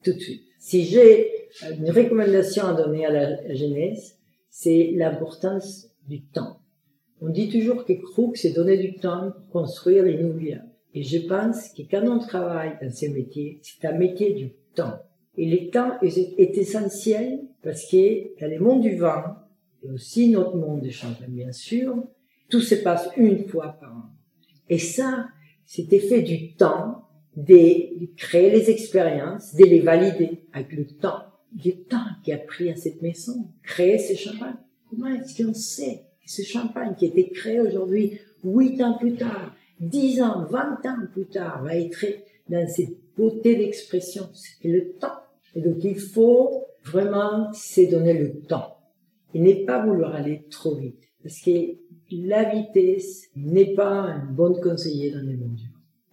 tout 0.02 0.12
de 0.12 0.18
suite. 0.18 0.42
Si 0.58 0.84
j'ai 0.84 1.30
une 1.78 1.90
recommandation 1.90 2.66
à 2.66 2.74
donner 2.74 3.06
à 3.06 3.10
la 3.10 3.54
jeunesse, 3.54 4.18
c'est 4.50 4.92
l'importance 4.94 5.88
du 6.06 6.20
temps. 6.20 6.58
On 7.22 7.30
dit 7.30 7.48
toujours 7.48 7.86
que 7.86 7.94
Crook, 7.94 8.36
c'est 8.36 8.52
donner 8.52 8.76
du 8.76 8.96
temps 8.96 9.32
pour 9.32 9.62
construire 9.62 10.04
l'inoubliable. 10.04 10.68
Et 10.94 11.02
je 11.02 11.26
pense 11.26 11.70
que 11.70 11.82
quand 11.90 12.06
on 12.06 12.20
travaille 12.20 12.78
dans 12.80 12.90
ce 12.90 13.06
métier, 13.06 13.60
c'est 13.62 13.86
un 13.86 13.98
métier 13.98 14.32
du 14.32 14.52
temps. 14.74 15.00
Et 15.36 15.50
le 15.50 15.68
temps 15.70 15.98
est, 16.00 16.56
essentiel 16.56 17.40
parce 17.62 17.90
que 17.90 18.40
dans 18.40 18.48
le 18.48 18.60
monde 18.60 18.82
du 18.82 18.96
vin, 18.96 19.36
et 19.82 19.90
aussi 19.90 20.30
notre 20.30 20.56
monde 20.56 20.82
de 20.82 20.90
champagne, 20.90 21.32
bien 21.32 21.50
sûr, 21.50 21.96
tout 22.48 22.60
se 22.60 22.76
passe 22.76 23.08
une 23.16 23.48
fois 23.48 23.76
par 23.80 23.92
an. 23.92 24.10
Et 24.68 24.78
ça, 24.78 25.26
cet 25.66 25.92
effet 25.92 26.22
du 26.22 26.54
temps, 26.54 27.00
de 27.36 28.14
créer 28.16 28.50
les 28.50 28.70
expériences, 28.70 29.56
de 29.56 29.64
les 29.64 29.80
valider 29.80 30.42
avec 30.52 30.72
le 30.72 30.86
temps, 30.86 31.24
le 31.64 31.72
temps 31.72 32.06
qui 32.22 32.32
a 32.32 32.38
pris 32.38 32.70
à 32.70 32.76
cette 32.76 33.02
maison, 33.02 33.48
créer 33.64 33.98
ce 33.98 34.14
champagne. 34.14 34.54
Comment 34.88 35.08
est-ce 35.08 35.42
qu'on 35.42 35.52
sait 35.52 36.02
que 36.22 36.30
ce 36.30 36.42
champagne 36.42 36.94
qui 36.96 37.06
a 37.06 37.08
été 37.08 37.30
créé 37.30 37.60
aujourd'hui, 37.60 38.20
huit 38.44 38.80
ans 38.82 38.96
plus 38.96 39.14
tard, 39.14 39.52
10 39.88 40.22
ans, 40.22 40.44
20 40.44 40.86
ans 40.86 41.06
plus 41.12 41.26
tard, 41.26 41.62
va 41.62 41.76
être 41.76 42.04
dans 42.48 42.66
cette 42.68 42.96
beauté 43.16 43.56
d'expression. 43.56 44.28
C'est 44.32 44.68
le 44.68 44.92
temps. 44.92 45.20
Et 45.54 45.60
donc, 45.60 45.82
il 45.84 45.98
faut 45.98 46.64
vraiment 46.84 47.52
se 47.52 47.90
donner 47.90 48.14
le 48.14 48.40
temps. 48.40 48.78
Et 49.32 49.40
ne 49.40 49.64
pas 49.64 49.84
vouloir 49.84 50.14
aller 50.14 50.44
trop 50.50 50.76
vite. 50.76 51.00
Parce 51.22 51.40
que 51.40 51.50
la 52.10 52.44
vitesse 52.44 53.28
n'est 53.34 53.74
pas 53.74 53.88
un 53.88 54.24
bon 54.26 54.54
conseiller 54.60 55.10
dans 55.10 55.26
les 55.26 55.36
mondes. 55.36 55.60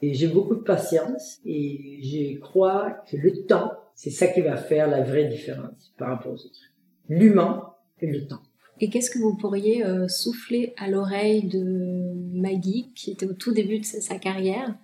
Et 0.01 0.13
j'ai 0.13 0.27
beaucoup 0.27 0.55
de 0.55 0.61
patience 0.61 1.39
et 1.45 1.99
je 2.01 2.39
crois 2.39 3.03
que 3.07 3.17
le 3.17 3.45
temps, 3.45 3.71
c'est 3.93 4.09
ça 4.09 4.27
qui 4.27 4.41
va 4.41 4.57
faire 4.57 4.89
la 4.89 5.03
vraie 5.03 5.25
différence 5.25 5.93
par 5.97 6.09
rapport 6.09 6.31
aux 6.31 6.45
autres. 6.45 6.71
L'humain 7.07 7.67
et 7.99 8.07
le 8.07 8.25
temps. 8.25 8.41
Et 8.83 8.89
qu'est-ce 8.89 9.11
que 9.11 9.19
vous 9.19 9.37
pourriez 9.37 9.85
euh, 9.85 10.07
souffler 10.07 10.73
à 10.75 10.89
l'oreille 10.89 11.47
de 11.47 12.13
Maggie, 12.33 12.91
qui 12.95 13.11
était 13.11 13.27
au 13.27 13.33
tout 13.33 13.53
début 13.53 13.79
de 13.79 13.85
sa, 13.85 14.15
carrière 14.15 14.75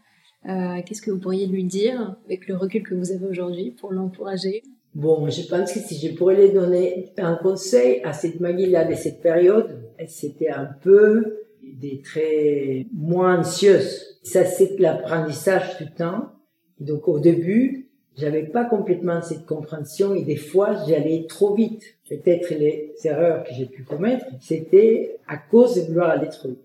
euh, 0.48 0.82
Qu'est-ce 0.86 1.02
que 1.02 1.10
vous 1.10 1.20
pourriez 1.20 1.48
lui 1.48 1.64
dire, 1.64 2.16
avec 2.28 2.48
le 2.48 2.56
recul 2.56 2.84
que 2.84 2.94
vous 2.94 3.12
avez 3.12 3.26
aujourd'hui, 3.26 3.72
pour 3.72 3.92
l'encourager? 3.92 4.62
Bon, 4.94 5.28
je 5.30 5.42
pense 5.48 5.74
que 5.74 5.80
si 5.80 5.98
je 5.98 6.14
pourrais 6.14 6.40
lui 6.40 6.54
donner 6.54 7.12
un 7.18 7.36
conseil 7.38 8.02
à 8.04 8.14
cette 8.14 8.40
Maggie-là 8.40 8.86
de 8.86 8.94
cette 8.94 9.20
période, 9.20 9.82
c'était 10.08 10.50
un 10.50 10.70
peu 10.84 11.40
des 11.64 12.02
très 12.02 12.86
moins 12.94 13.40
anxieuse. 13.40 14.20
Ça, 14.22 14.46
c'est 14.46 14.80
l'apprentissage 14.80 15.78
du 15.80 15.92
temps. 15.92 16.30
Donc, 16.80 17.08
au 17.08 17.20
début, 17.20 17.87
j'avais 18.18 18.44
pas 18.44 18.66
complètement 18.66 19.22
cette 19.22 19.46
compréhension 19.46 20.16
et 20.16 20.24
des 20.24 20.38
fois 20.38 20.76
j'allais 20.88 21.26
trop 21.28 21.54
vite. 21.54 21.84
Peut-être 22.10 22.50
les 22.52 22.94
erreurs 23.04 23.44
que 23.44 23.54
j'ai 23.54 23.66
pu 23.66 23.84
commettre, 23.84 24.26
c'était 24.42 25.20
à 25.28 25.38
cause 25.38 25.76
de 25.76 25.82
vouloir 25.82 26.12
aller 26.12 26.30
trop 26.30 26.50
vite. 26.50 26.64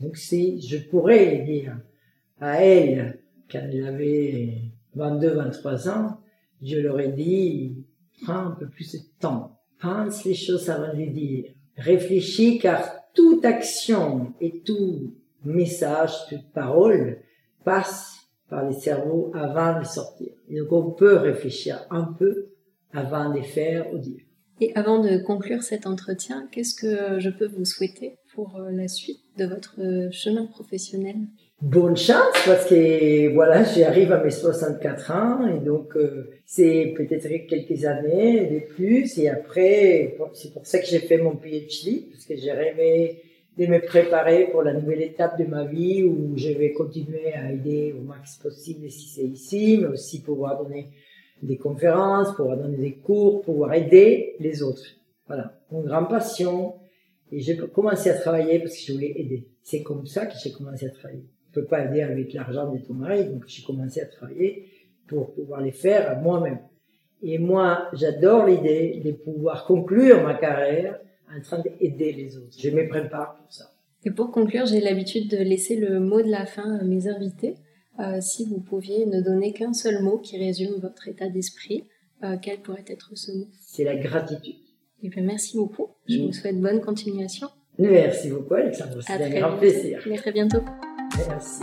Donc 0.00 0.16
si 0.16 0.60
je 0.60 0.78
pourrais 0.78 1.38
dire 1.38 1.78
à 2.40 2.62
elle, 2.62 3.18
quand 3.50 3.60
elle 3.60 3.86
avait 3.86 4.58
22, 4.94 5.30
23 5.30 5.88
ans, 5.88 6.20
je 6.62 6.76
leur 6.76 7.00
ai 7.00 7.08
dit, 7.08 7.84
prends 8.22 8.46
un 8.46 8.50
peu 8.52 8.68
plus 8.68 8.92
de 8.92 9.00
temps, 9.18 9.58
pense 9.80 10.24
les 10.24 10.34
choses 10.34 10.68
avant 10.68 10.92
de 10.92 10.98
les 10.98 11.10
dire, 11.10 11.52
réfléchis 11.76 12.58
car 12.58 13.00
toute 13.14 13.44
action 13.44 14.32
et 14.40 14.60
tout 14.60 15.14
message, 15.44 16.12
toute 16.28 16.50
parole 16.52 17.18
passe 17.64 18.19
par 18.50 18.66
les 18.66 18.74
cerveaux 18.74 19.30
avant 19.34 19.78
de 19.78 19.84
sortir. 19.84 20.32
donc 20.50 20.72
on 20.72 20.90
peut 20.90 21.16
réfléchir 21.16 21.86
un 21.90 22.04
peu 22.04 22.50
avant 22.92 23.32
de 23.32 23.40
faire 23.40 23.92
ou 23.94 23.98
dire. 23.98 24.20
Et 24.60 24.72
avant 24.74 25.02
de 25.02 25.16
conclure 25.16 25.62
cet 25.62 25.86
entretien, 25.86 26.46
qu'est-ce 26.52 26.74
que 26.74 27.18
je 27.18 27.30
peux 27.30 27.46
vous 27.46 27.64
souhaiter 27.64 28.18
pour 28.34 28.56
euh, 28.56 28.70
la 28.70 28.88
suite 28.88 29.20
de 29.38 29.46
votre 29.46 29.76
euh, 29.80 30.10
chemin 30.10 30.44
professionnel? 30.44 31.16
Bonne 31.62 31.96
chance 31.96 32.36
parce 32.46 32.66
que 32.68 33.32
voilà, 33.34 33.64
j'arrive 33.64 34.12
à 34.12 34.22
mes 34.22 34.30
64 34.30 35.10
ans 35.12 35.46
et 35.46 35.60
donc 35.60 35.96
euh, 35.96 36.30
c'est 36.44 36.94
peut-être 36.96 37.28
quelques 37.48 37.84
années 37.84 38.46
de 38.46 38.74
plus 38.74 39.18
et 39.18 39.28
après 39.28 40.16
c'est 40.32 40.52
pour 40.52 40.66
ça 40.66 40.78
que 40.78 40.86
j'ai 40.86 41.00
fait 41.00 41.18
mon 41.18 41.36
PhD 41.36 42.10
parce 42.10 42.24
que 42.24 42.36
j'ai 42.36 42.52
rêvé 42.52 43.22
de 43.58 43.66
me 43.66 43.80
préparer 43.80 44.48
pour 44.50 44.62
la 44.62 44.72
nouvelle 44.72 45.02
étape 45.02 45.38
de 45.38 45.44
ma 45.44 45.64
vie 45.64 46.04
où 46.04 46.36
je 46.36 46.50
vais 46.50 46.72
continuer 46.72 47.32
à 47.34 47.52
aider 47.52 47.94
au 47.98 48.02
max 48.02 48.36
possible 48.36 48.90
si 48.90 49.08
c'est 49.08 49.26
ici, 49.26 49.78
mais 49.80 49.88
aussi 49.88 50.22
pouvoir 50.22 50.62
donner 50.62 50.90
des 51.42 51.56
conférences, 51.56 52.34
pouvoir 52.34 52.56
donner 52.56 52.76
des 52.76 52.94
cours, 52.96 53.42
pouvoir 53.42 53.74
aider 53.74 54.36
les 54.40 54.62
autres. 54.62 54.84
Voilà, 55.26 55.58
mon 55.70 55.82
grande 55.82 56.08
passion. 56.08 56.74
Et 57.32 57.40
j'ai 57.40 57.56
commencé 57.56 58.10
à 58.10 58.14
travailler 58.14 58.58
parce 58.58 58.76
que 58.76 58.82
je 58.86 58.92
voulais 58.92 59.12
aider. 59.16 59.48
C'est 59.62 59.82
comme 59.82 60.06
ça 60.06 60.26
que 60.26 60.34
j'ai 60.42 60.52
commencé 60.52 60.86
à 60.86 60.90
travailler. 60.90 61.24
Je 61.48 61.60
peux 61.60 61.66
pas 61.66 61.84
aider 61.84 62.02
avec 62.02 62.32
l'argent 62.32 62.72
de 62.72 62.78
ton 62.78 62.94
mari, 62.94 63.24
donc 63.24 63.44
j'ai 63.46 63.62
commencé 63.62 64.00
à 64.00 64.06
travailler 64.06 64.66
pour 65.08 65.32
pouvoir 65.34 65.60
les 65.60 65.72
faire 65.72 66.20
moi-même. 66.20 66.60
Et 67.22 67.38
moi, 67.38 67.88
j'adore 67.92 68.46
l'idée 68.46 69.02
de 69.04 69.12
pouvoir 69.12 69.66
conclure 69.66 70.22
ma 70.22 70.34
carrière 70.34 70.98
en 71.36 71.40
train 71.40 71.58
d'aider 71.60 72.12
les 72.12 72.36
autres. 72.36 72.56
Je 72.58 72.70
me 72.70 72.88
prépare 72.88 73.36
pour 73.36 73.52
ça. 73.52 73.72
Et 74.04 74.10
pour 74.10 74.30
conclure, 74.30 74.66
j'ai 74.66 74.80
l'habitude 74.80 75.28
de 75.28 75.36
laisser 75.36 75.76
le 75.76 76.00
mot 76.00 76.22
de 76.22 76.30
la 76.30 76.46
fin 76.46 76.78
à 76.78 76.84
mes 76.84 77.08
invités. 77.08 77.56
Euh, 77.98 78.20
si 78.20 78.46
vous 78.46 78.60
pouviez 78.60 79.04
ne 79.06 79.20
donner 79.20 79.52
qu'un 79.52 79.74
seul 79.74 80.02
mot 80.02 80.18
qui 80.18 80.38
résume 80.38 80.74
votre 80.80 81.08
état 81.08 81.28
d'esprit, 81.28 81.84
euh, 82.22 82.36
quel 82.40 82.60
pourrait 82.60 82.84
être 82.86 83.10
ce 83.14 83.32
mot? 83.32 83.48
C'est 83.60 83.84
la 83.84 83.96
gratitude. 83.96 84.56
Et 85.02 85.06
eh 85.06 85.08
bien, 85.08 85.22
merci 85.22 85.56
beaucoup. 85.56 85.88
Je 86.06 86.18
vous 86.18 86.32
souhaite 86.32 86.60
bonne 86.60 86.80
continuation. 86.80 87.48
Merci 87.78 88.28
beaucoup, 88.28 88.54
Alexandre. 88.54 89.00
C'est 89.00 89.12
un 89.12 89.30
grand 89.30 89.56
plaisir. 89.56 90.02
À 90.06 90.16
très 90.16 90.32
bientôt. 90.32 90.62
Merci. 91.26 91.62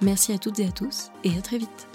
Merci 0.00 0.32
à 0.32 0.38
toutes 0.38 0.58
et 0.60 0.66
à 0.66 0.72
tous 0.72 1.10
et 1.24 1.36
à 1.36 1.42
très 1.42 1.58
vite. 1.58 1.88